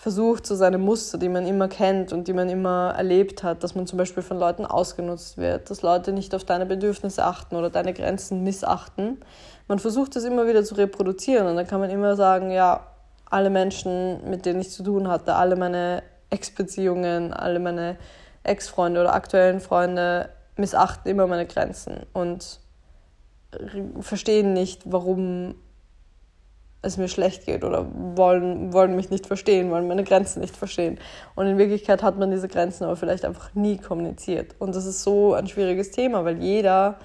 versucht 0.00 0.46
so 0.46 0.54
seine 0.54 0.78
Muster, 0.78 1.18
die 1.18 1.28
man 1.28 1.46
immer 1.46 1.68
kennt 1.68 2.14
und 2.14 2.26
die 2.26 2.32
man 2.32 2.48
immer 2.48 2.94
erlebt 2.96 3.42
hat, 3.42 3.62
dass 3.62 3.74
man 3.74 3.86
zum 3.86 3.98
Beispiel 3.98 4.22
von 4.22 4.38
Leuten 4.38 4.64
ausgenutzt 4.64 5.36
wird, 5.36 5.68
dass 5.68 5.82
Leute 5.82 6.12
nicht 6.12 6.34
auf 6.34 6.42
deine 6.42 6.64
Bedürfnisse 6.64 7.22
achten 7.22 7.54
oder 7.54 7.68
deine 7.68 7.92
Grenzen 7.92 8.42
missachten. 8.42 9.18
Man 9.68 9.78
versucht 9.78 10.16
das 10.16 10.24
immer 10.24 10.46
wieder 10.46 10.64
zu 10.64 10.74
reproduzieren 10.76 11.46
und 11.48 11.56
dann 11.56 11.66
kann 11.66 11.80
man 11.80 11.90
immer 11.90 12.16
sagen, 12.16 12.50
ja, 12.50 12.86
alle 13.28 13.50
Menschen, 13.50 14.26
mit 14.30 14.46
denen 14.46 14.62
ich 14.62 14.70
zu 14.70 14.82
tun 14.82 15.06
hatte, 15.06 15.34
alle 15.34 15.54
meine 15.54 16.02
Ex-Beziehungen, 16.30 17.34
alle 17.34 17.58
meine 17.58 17.98
Ex-Freunde 18.42 19.02
oder 19.02 19.12
aktuellen 19.12 19.60
Freunde 19.60 20.30
missachten 20.56 21.10
immer 21.10 21.26
meine 21.26 21.44
Grenzen 21.44 22.06
und 22.14 22.58
verstehen 24.00 24.54
nicht, 24.54 24.80
warum 24.90 25.56
es 26.82 26.96
mir 26.96 27.08
schlecht 27.08 27.44
geht 27.46 27.64
oder 27.64 27.86
wollen, 27.92 28.72
wollen 28.72 28.96
mich 28.96 29.10
nicht 29.10 29.26
verstehen, 29.26 29.70
wollen 29.70 29.86
meine 29.86 30.04
Grenzen 30.04 30.40
nicht 30.40 30.56
verstehen. 30.56 30.98
Und 31.34 31.46
in 31.46 31.58
Wirklichkeit 31.58 32.02
hat 32.02 32.18
man 32.18 32.30
diese 32.30 32.48
Grenzen 32.48 32.84
aber 32.84 32.96
vielleicht 32.96 33.24
einfach 33.24 33.54
nie 33.54 33.76
kommuniziert. 33.76 34.54
Und 34.58 34.74
das 34.74 34.86
ist 34.86 35.02
so 35.02 35.34
ein 35.34 35.46
schwieriges 35.46 35.90
Thema, 35.90 36.24
weil 36.24 36.42
jeder 36.42 36.98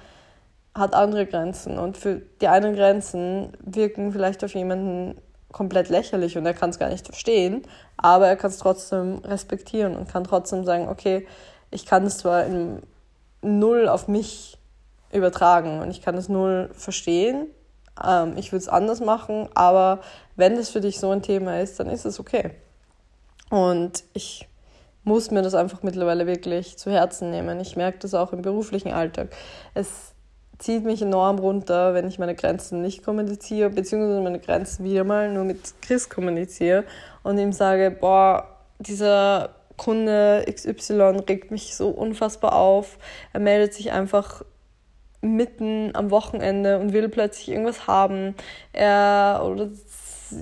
hat 0.74 0.94
andere 0.94 1.26
Grenzen 1.26 1.78
und 1.78 1.96
für 1.96 2.20
die 2.40 2.48
einen 2.48 2.74
Grenzen 2.74 3.52
wirken 3.60 4.12
vielleicht 4.12 4.44
auf 4.44 4.54
jemanden 4.54 5.20
komplett 5.50 5.88
lächerlich 5.88 6.36
und 6.36 6.44
er 6.44 6.52
kann 6.52 6.70
es 6.70 6.78
gar 6.78 6.90
nicht 6.90 7.06
verstehen, 7.06 7.62
aber 7.96 8.28
er 8.28 8.36
kann 8.36 8.50
es 8.50 8.58
trotzdem 8.58 9.18
respektieren 9.24 9.96
und 9.96 10.08
kann 10.08 10.24
trotzdem 10.24 10.64
sagen, 10.64 10.88
okay, 10.88 11.26
ich 11.70 11.86
kann 11.86 12.04
es 12.04 12.18
zwar 12.18 12.44
in 12.44 12.82
null 13.40 13.88
auf 13.88 14.06
mich 14.06 14.58
übertragen 15.12 15.80
und 15.80 15.90
ich 15.90 16.02
kann 16.02 16.16
es 16.16 16.28
null 16.28 16.68
verstehen, 16.74 17.46
ähm, 18.04 18.34
ich 18.36 18.52
würde 18.52 18.62
es 18.62 18.68
anders 18.68 19.00
machen, 19.00 19.48
aber 19.54 20.00
wenn 20.36 20.56
das 20.56 20.70
für 20.70 20.80
dich 20.80 20.98
so 21.00 21.10
ein 21.10 21.22
Thema 21.22 21.60
ist, 21.60 21.80
dann 21.80 21.88
ist 21.88 22.04
es 22.04 22.20
okay. 22.20 22.50
Und 23.50 24.04
ich 24.12 24.48
muss 25.04 25.30
mir 25.30 25.42
das 25.42 25.54
einfach 25.54 25.82
mittlerweile 25.82 26.26
wirklich 26.26 26.78
zu 26.78 26.90
Herzen 26.90 27.30
nehmen. 27.30 27.60
Ich 27.60 27.76
merke 27.76 27.98
das 28.00 28.14
auch 28.14 28.32
im 28.32 28.42
beruflichen 28.42 28.92
Alltag. 28.92 29.28
Es 29.72 30.12
zieht 30.58 30.84
mich 30.84 31.02
enorm 31.02 31.38
runter, 31.38 31.94
wenn 31.94 32.08
ich 32.08 32.18
meine 32.18 32.34
Grenzen 32.34 32.82
nicht 32.82 33.04
kommuniziere, 33.04 33.70
beziehungsweise 33.70 34.20
meine 34.20 34.40
Grenzen 34.40 34.84
wieder 34.84 35.04
mal 35.04 35.32
nur 35.32 35.44
mit 35.44 35.74
Chris 35.82 36.08
kommuniziere 36.08 36.84
und 37.22 37.38
ihm 37.38 37.52
sage, 37.52 37.90
boah, 37.90 38.48
dieser 38.78 39.50
Kunde 39.76 40.44
XY 40.50 41.22
regt 41.28 41.50
mich 41.50 41.76
so 41.76 41.88
unfassbar 41.88 42.56
auf. 42.56 42.98
Er 43.32 43.40
meldet 43.40 43.74
sich 43.74 43.92
einfach 43.92 44.42
mitten 45.26 45.90
am 45.94 46.10
Wochenende 46.10 46.78
und 46.78 46.92
will 46.92 47.08
plötzlich 47.08 47.48
irgendwas 47.50 47.86
haben. 47.86 48.34
Er 48.72 49.42
oder 49.44 49.68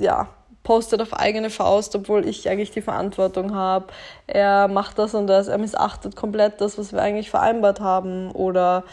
ja, 0.01 0.29
postet 0.65 1.03
auf 1.03 1.13
eigene 1.13 1.51
Faust, 1.51 1.95
obwohl 1.95 2.27
ich 2.27 2.49
eigentlich 2.49 2.71
die 2.71 2.83
Verantwortung 2.83 3.55
habe. 3.55 3.87
Er 4.27 4.67
macht 4.69 4.99
das 4.99 5.15
und 5.15 5.27
das, 5.27 5.49
er 5.49 5.59
missachtet 5.59 6.17
komplett 6.17 6.61
das, 6.61 6.79
was 6.79 6.93
wir 6.93 7.03
eigentlich 7.03 7.31
vereinbart 7.31 7.81
haben. 7.81 8.33
Oder 8.33 8.85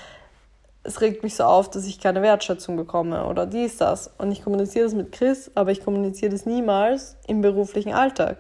es 0.84 1.02
regt 1.02 1.24
mich 1.24 1.36
so 1.36 1.44
auf, 1.44 1.70
dass 1.70 1.86
ich 1.86 2.00
keine 2.00 2.22
Wertschätzung 2.22 2.76
bekomme 2.76 3.26
oder 3.26 3.46
dies, 3.46 3.78
das. 3.78 4.12
Und 4.18 4.32
ich 4.32 4.44
kommuniziere 4.44 4.86
das 4.86 4.94
mit 4.94 5.12
Chris, 5.12 5.50
aber 5.56 5.72
ich 5.72 5.84
kommuniziere 5.84 6.32
das 6.32 6.46
niemals 6.46 7.18
im 7.28 7.42
beruflichen 7.42 7.94
Alltag. 7.94 8.38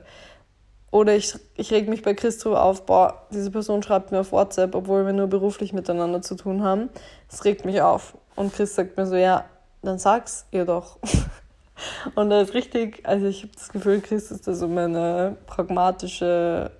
Oder 0.92 1.16
ich, 1.16 1.34
ich 1.56 1.72
reg 1.72 1.88
mich 1.88 2.02
bei 2.02 2.14
Chris 2.14 2.38
drüber 2.38 2.64
auf, 2.64 2.86
boah, 2.86 3.26
diese 3.32 3.50
Person 3.50 3.82
schreibt 3.82 4.12
mir 4.12 4.20
auf 4.20 4.34
WhatsApp, 4.34 4.76
obwohl 4.76 5.06
wir 5.06 5.14
nur 5.14 5.28
beruflich 5.28 5.72
miteinander 5.72 6.22
zu 6.22 6.36
tun 6.36 6.64
haben. 6.64 6.90
Es 7.32 7.46
regt 7.46 7.64
mich 7.64 7.82
auf. 7.82 8.18
Und 8.36 8.54
Chris 8.54 8.76
sagt 8.76 8.98
mir 8.98 9.08
so, 9.08 9.16
ja, 9.16 9.46
dann 9.82 9.98
sag's 9.98 10.46
ihr 10.52 10.66
doch. 10.66 11.00
Und 12.16 12.30
da 12.30 12.42
ist 12.42 12.54
richtig, 12.54 13.08
also 13.08 13.26
ich 13.26 13.44
habe 13.44 13.54
das 13.56 13.70
Gefühl, 13.70 14.02
Chris 14.02 14.32
ist 14.32 14.48
da 14.48 14.54
so 14.54 14.68
meine 14.68 15.38
pragmatische 15.48 16.72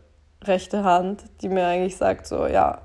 rechte 0.44 0.84
Hand, 0.84 1.24
die 1.42 1.50
mir 1.50 1.66
eigentlich 1.66 1.98
sagt 1.98 2.28
so, 2.28 2.46
ja, 2.46 2.82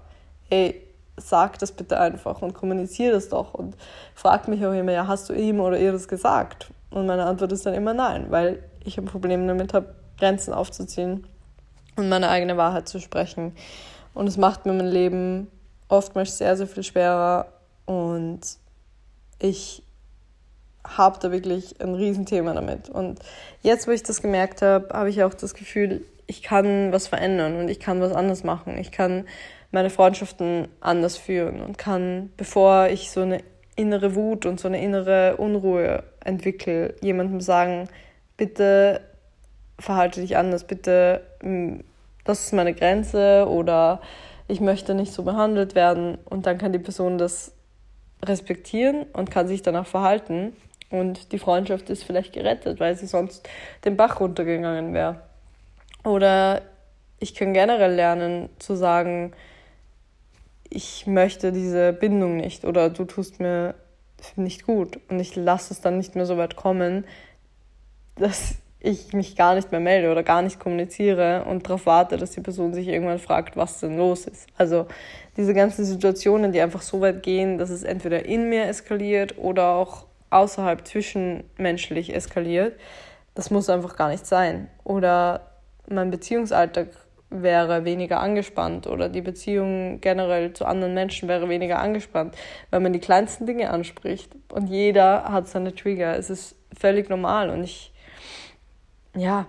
ey, 0.49 0.83
sag 1.17 1.59
das 1.59 1.73
bitte 1.73 1.99
einfach 1.99 2.43
und 2.43 2.55
kommuniziere 2.55 3.13
das 3.13 3.29
doch 3.29 3.55
und 3.55 3.77
frag 4.15 4.49
mich 4.49 4.65
auch 4.67 4.73
immer, 4.73 4.93
ja, 4.93 5.07
hast 5.07 5.29
du 5.29 5.33
ihm 5.33 5.61
oder 5.61 5.79
ihr 5.79 5.93
das 5.93 6.09
gesagt? 6.09 6.71
Und 6.91 7.07
meine 7.07 7.25
Antwort 7.25 7.53
ist 7.53 7.67
dann 7.67 7.75
immer 7.75 7.95
nein, 7.95 8.27
weil 8.31 8.63
ich 8.85 8.99
ein 8.99 9.07
Problem 9.07 9.47
damit 9.49 9.75
habe, 9.75 9.95
Grenzen 10.19 10.53
aufzuziehen 10.53 11.27
und 11.97 12.09
meine 12.09 12.29
eigene 12.29 12.57
Wahrheit 12.57 12.89
zu 12.89 13.01
sprechen. 13.01 13.55
Und 14.15 14.27
es 14.27 14.37
macht 14.37 14.67
mir 14.67 14.73
mein 14.73 14.87
Leben 14.87 15.49
oftmals 15.89 16.39
sehr, 16.39 16.57
sehr 16.57 16.67
viel 16.67 16.83
schwerer 16.83 17.53
und 17.85 18.41
ich 19.39 19.83
habe 20.87 21.19
da 21.21 21.31
wirklich 21.33 21.81
ein 21.81 21.95
Riesenthema 21.95 22.55
damit. 22.55 22.89
Und 22.89 23.21
jetzt, 23.63 23.87
wo 23.87 23.91
ich 23.91 24.03
das 24.03 24.23
gemerkt 24.23 24.63
habe, 24.63 24.89
habe 24.93 25.11
ich 25.11 25.23
auch 25.23 25.35
das 25.35 25.55
Gefühl, 25.55 26.05
ich 26.27 26.43
kann 26.43 26.93
was 26.93 27.07
verändern 27.07 27.57
und 27.57 27.69
ich 27.69 27.81
kann 27.81 28.01
was 28.01 28.13
anders 28.13 28.45
machen. 28.45 28.79
Ich 28.79 28.93
kann 28.93 29.27
meine 29.71 29.91
Freundschaften 29.91 30.69
anders 30.81 31.17
führen 31.17 31.61
und 31.61 31.79
kann, 31.79 32.33
bevor 32.37 32.89
ich 32.89 33.11
so 33.11 33.21
eine 33.21 33.43
innere 33.77 34.15
Wut 34.15 34.47
und 34.47 34.59
so 34.59 34.69
eine 34.69 34.83
innere 34.83 35.37
Unruhe 35.37 36.03
entwickle, 36.25 36.95
jemandem 37.01 37.41
sagen, 37.41 37.89
bitte 38.37 39.01
verhalte 39.79 40.21
dich 40.21 40.37
anders, 40.37 40.65
bitte, 40.65 41.23
mm, 41.43 41.81
das 42.25 42.47
ist 42.47 42.53
meine 42.53 42.75
Grenze 42.75 43.47
oder 43.49 44.01
ich 44.49 44.61
möchte 44.61 44.95
nicht 44.95 45.13
so 45.13 45.23
behandelt 45.23 45.75
werden. 45.75 46.19
Und 46.25 46.47
dann 46.47 46.59
kann 46.59 46.73
die 46.73 46.79
Person 46.79 47.19
das 47.19 47.53
respektieren 48.25 49.05
und 49.13 49.31
kann 49.31 49.49
sich 49.49 49.63
danach 49.63 49.87
verhalten 49.87 50.53
und 50.91 51.33
die 51.33 51.39
Freundschaft 51.39 51.91
ist 51.91 52.05
vielleicht 52.05 52.33
gerettet, 52.33 52.81
weil 52.81 52.97
sie 52.97 53.07
sonst 53.07 53.49
den 53.85 53.97
Bach 53.97 54.21
runtergegangen 54.21 54.95
wäre. 54.95 55.21
Oder 56.05 56.63
ich 57.19 57.35
kann 57.35 57.53
generell 57.53 57.95
lernen 57.95 58.49
zu 58.59 58.77
sagen, 58.77 59.33
ich 60.69 61.07
möchte 61.07 61.53
diese 61.53 61.93
Bindung 61.93 62.37
nicht 62.37 62.65
oder 62.65 62.91
du 62.91 63.05
tust 63.05 63.41
mir 63.41 63.75
nicht 64.37 64.65
gut 64.65 64.99
und 65.09 65.21
ich 65.21 65.37
lasse 65.37 65.73
es 65.73 65.81
dann 65.81 65.99
nicht 65.99 66.15
mehr 66.15 66.27
so 66.27 66.37
weit 66.37 66.57
kommen, 66.57 67.05
dass 68.17 68.57
ich 68.87 69.13
mich 69.13 69.37
gar 69.37 69.55
nicht 69.55 69.73
mehr 69.73 69.81
melde 69.81 70.11
oder 70.11 70.23
gar 70.23 70.43
nicht 70.43 70.61
kommuniziere 70.61 71.45
und 71.45 71.67
darauf 71.67 71.87
warte, 71.87 72.17
dass 72.17 72.31
die 72.31 72.41
Person 72.41 72.73
sich 72.73 72.89
irgendwann 72.89 73.19
fragt, 73.19 73.57
was 73.57 73.81
denn 73.81 73.97
los 73.97 74.27
ist. 74.27 74.47
Also 74.57 74.87
diese 75.37 75.55
ganzen 75.55 75.85
Situationen, 75.85 76.53
die 76.53 76.61
einfach 76.61 76.83
so 76.83 77.01
weit 77.01 77.23
gehen, 77.23 77.59
dass 77.59 77.71
es 77.71 77.83
entweder 77.83 78.25
in 78.25 78.49
mir 78.49 78.67
eskaliert 78.67 79.39
oder 79.39 79.71
auch 79.71 80.07
außerhalb 80.31 80.87
zwischenmenschlich 80.87 82.15
eskaliert, 82.15 82.79
das 83.35 83.51
muss 83.51 83.69
einfach 83.69 83.97
gar 83.97 84.09
nicht 84.09 84.27
sein. 84.27 84.69
Oder 84.85 85.53
mein 85.89 86.11
Beziehungsalltag 86.11 86.89
wäre 87.29 87.85
weniger 87.85 88.21
angespannt 88.21 88.87
oder 88.87 89.09
die 89.09 89.21
Beziehung 89.21 90.01
generell 90.01 90.53
zu 90.53 90.65
anderen 90.65 90.95
Menschen 90.95 91.29
wäre 91.29 91.49
weniger 91.49 91.81
angespannt, 91.81 92.37
weil 92.71 92.81
man 92.81 92.93
die 92.93 93.01
kleinsten 93.01 93.47
Dinge 93.47 93.71
anspricht 93.71 94.31
und 94.53 94.69
jeder 94.69 95.25
hat 95.25 95.49
seine 95.49 95.75
Trigger. 95.75 96.17
Es 96.17 96.31
ist 96.31 96.57
völlig 96.79 97.09
normal 97.09 97.51
und 97.51 97.65
ich, 97.65 97.93
ja, 99.17 99.47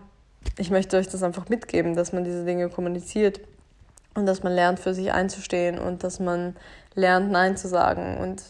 ich 0.57 0.71
möchte 0.71 0.97
euch 0.97 1.07
das 1.07 1.23
einfach 1.23 1.49
mitgeben, 1.49 1.95
dass 1.95 2.13
man 2.13 2.23
diese 2.23 2.45
Dinge 2.45 2.69
kommuniziert 2.69 3.41
und 4.15 4.25
dass 4.25 4.43
man 4.43 4.53
lernt, 4.53 4.79
für 4.79 4.93
sich 4.93 5.11
einzustehen 5.11 5.77
und 5.77 6.03
dass 6.03 6.19
man 6.19 6.55
lernt, 6.95 7.31
Nein 7.31 7.57
zu 7.57 7.67
sagen 7.67 8.17
und 8.17 8.43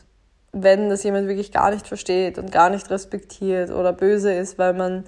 wenn 0.53 0.89
das 0.89 1.03
jemand 1.03 1.27
wirklich 1.27 1.51
gar 1.51 1.71
nicht 1.71 1.87
versteht 1.87 2.37
und 2.37 2.51
gar 2.51 2.69
nicht 2.69 2.89
respektiert 2.89 3.69
oder 3.71 3.93
böse 3.93 4.33
ist, 4.33 4.57
weil 4.57 4.73
man 4.73 5.03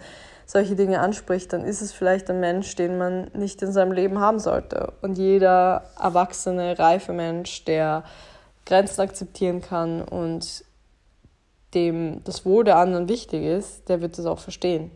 solche 0.46 0.76
Dinge 0.76 1.00
anspricht, 1.00 1.54
dann 1.54 1.64
ist 1.64 1.82
es 1.82 1.92
vielleicht 1.92 2.30
ein 2.30 2.40
Mensch, 2.40 2.76
den 2.76 2.98
man 2.98 3.30
nicht 3.34 3.62
in 3.62 3.72
seinem 3.72 3.92
Leben 3.92 4.20
haben 4.20 4.40
sollte. 4.40 4.94
Und 5.02 5.18
jeder 5.18 5.84
erwachsene, 6.00 6.78
reife 6.78 7.14
Mensch, 7.14 7.66
der 7.66 8.04
Grenzen 8.66 9.02
akzeptieren 9.02 9.62
kann 9.62 10.02
und 10.02 10.64
dem 11.76 12.24
das 12.24 12.46
Wohl 12.46 12.64
der 12.64 12.78
anderen 12.78 13.08
wichtig 13.08 13.44
ist, 13.44 13.90
der 13.90 14.02
wird 14.02 14.18
es 14.18 14.26
auch 14.26 14.40
verstehen. 14.40 14.90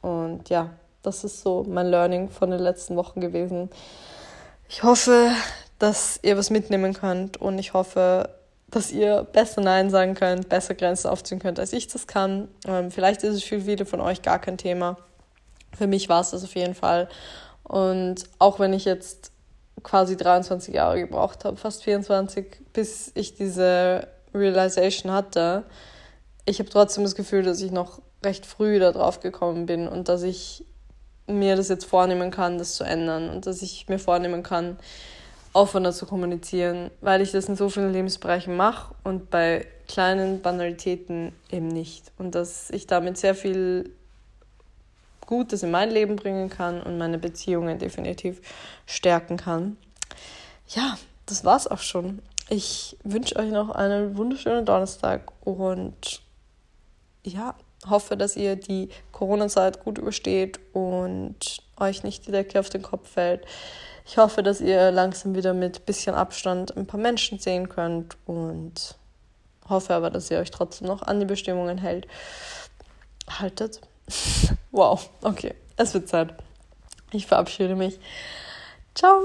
Und 0.00 0.48
ja, 0.48 0.70
das 1.02 1.24
ist 1.24 1.42
so 1.42 1.64
mein 1.68 1.86
Learning 1.86 2.28
von 2.28 2.50
den 2.50 2.60
letzten 2.60 2.96
Wochen 2.96 3.20
gewesen. 3.20 3.70
Ich 4.68 4.82
hoffe, 4.82 5.30
dass 5.78 6.20
ihr 6.22 6.36
was 6.36 6.50
mitnehmen 6.50 6.94
könnt 6.94 7.38
und 7.38 7.58
ich 7.58 7.72
hoffe, 7.72 8.28
dass 8.70 8.92
ihr 8.92 9.24
besser 9.24 9.60
Nein 9.62 9.90
sagen 9.90 10.14
könnt, 10.14 10.48
besser 10.48 10.74
Grenzen 10.74 11.08
aufziehen 11.08 11.40
könnt, 11.40 11.58
als 11.58 11.72
ich 11.72 11.88
das 11.88 12.06
kann. 12.06 12.48
Ähm, 12.66 12.90
vielleicht 12.90 13.22
ist 13.22 13.34
es 13.34 13.42
für 13.42 13.62
viele 13.62 13.84
von 13.84 14.00
euch 14.00 14.22
gar 14.22 14.38
kein 14.38 14.58
Thema. 14.58 14.96
Für 15.76 15.86
mich 15.86 16.08
war 16.08 16.20
es 16.20 16.30
das 16.30 16.44
auf 16.44 16.54
jeden 16.54 16.74
Fall. 16.74 17.08
Und 17.64 18.24
auch 18.38 18.60
wenn 18.60 18.72
ich 18.72 18.84
jetzt 18.84 19.32
quasi 19.82 20.16
23 20.16 20.74
Jahre 20.74 21.00
gebraucht 21.00 21.44
habe, 21.44 21.56
fast 21.56 21.82
24, 21.84 22.46
bis 22.72 23.10
ich 23.14 23.34
diese 23.34 24.06
Realization 24.34 25.12
hatte, 25.12 25.64
ich 26.44 26.58
habe 26.58 26.68
trotzdem 26.68 27.04
das 27.04 27.14
Gefühl, 27.14 27.42
dass 27.42 27.60
ich 27.60 27.70
noch 27.70 28.00
recht 28.22 28.46
früh 28.46 28.78
darauf 28.78 29.20
gekommen 29.20 29.66
bin 29.66 29.88
und 29.88 30.08
dass 30.08 30.22
ich 30.22 30.64
mir 31.26 31.56
das 31.56 31.68
jetzt 31.68 31.84
vornehmen 31.84 32.30
kann, 32.30 32.58
das 32.58 32.74
zu 32.74 32.84
ändern 32.84 33.30
und 33.30 33.46
dass 33.46 33.62
ich 33.62 33.88
mir 33.88 33.98
vornehmen 33.98 34.42
kann, 34.42 34.78
offener 35.52 35.92
zu 35.92 36.06
kommunizieren, 36.06 36.90
weil 37.00 37.20
ich 37.22 37.32
das 37.32 37.46
in 37.46 37.56
so 37.56 37.68
vielen 37.68 37.92
Lebensbereichen 37.92 38.56
mache 38.56 38.94
und 39.04 39.30
bei 39.30 39.66
kleinen 39.88 40.42
Banalitäten 40.42 41.32
eben 41.50 41.68
nicht. 41.68 42.12
Und 42.18 42.34
dass 42.34 42.70
ich 42.70 42.86
damit 42.86 43.18
sehr 43.18 43.34
viel 43.34 43.90
Gutes 45.26 45.62
in 45.62 45.70
mein 45.70 45.90
Leben 45.90 46.16
bringen 46.16 46.50
kann 46.50 46.82
und 46.82 46.98
meine 46.98 47.18
Beziehungen 47.18 47.78
definitiv 47.78 48.40
stärken 48.86 49.36
kann. 49.36 49.76
Ja, 50.68 50.98
das 51.26 51.44
war's 51.44 51.66
auch 51.66 51.78
schon. 51.78 52.20
Ich 52.48 52.96
wünsche 53.04 53.36
euch 53.36 53.50
noch 53.50 53.70
einen 53.70 54.16
wunderschönen 54.16 54.64
Donnerstag 54.64 55.32
und 55.44 56.22
ja, 57.22 57.54
hoffe, 57.88 58.16
dass 58.16 58.36
ihr 58.36 58.56
die 58.56 58.88
Corona-Zeit 59.12 59.84
gut 59.84 59.98
übersteht 59.98 60.60
und 60.72 61.62
euch 61.78 62.02
nicht 62.02 62.26
die 62.26 62.32
Decke 62.32 62.60
auf 62.60 62.68
den 62.68 62.82
Kopf 62.82 63.08
fällt. 63.10 63.46
Ich 64.06 64.18
hoffe, 64.18 64.42
dass 64.42 64.60
ihr 64.60 64.90
langsam 64.90 65.34
wieder 65.34 65.54
mit 65.54 65.86
bisschen 65.86 66.14
Abstand 66.14 66.76
ein 66.76 66.86
paar 66.86 67.00
Menschen 67.00 67.38
sehen 67.38 67.68
könnt 67.68 68.16
und 68.26 68.96
hoffe 69.68 69.94
aber, 69.94 70.10
dass 70.10 70.30
ihr 70.30 70.38
euch 70.38 70.50
trotzdem 70.50 70.88
noch 70.88 71.02
an 71.02 71.20
die 71.20 71.26
Bestimmungen 71.26 71.78
hält. 71.78 72.06
Haltet. 73.28 73.80
wow, 74.72 75.08
okay, 75.22 75.54
es 75.76 75.94
wird 75.94 76.08
Zeit. 76.08 76.34
Ich 77.12 77.26
verabschiede 77.26 77.76
mich. 77.76 77.98
Ciao. 78.94 79.22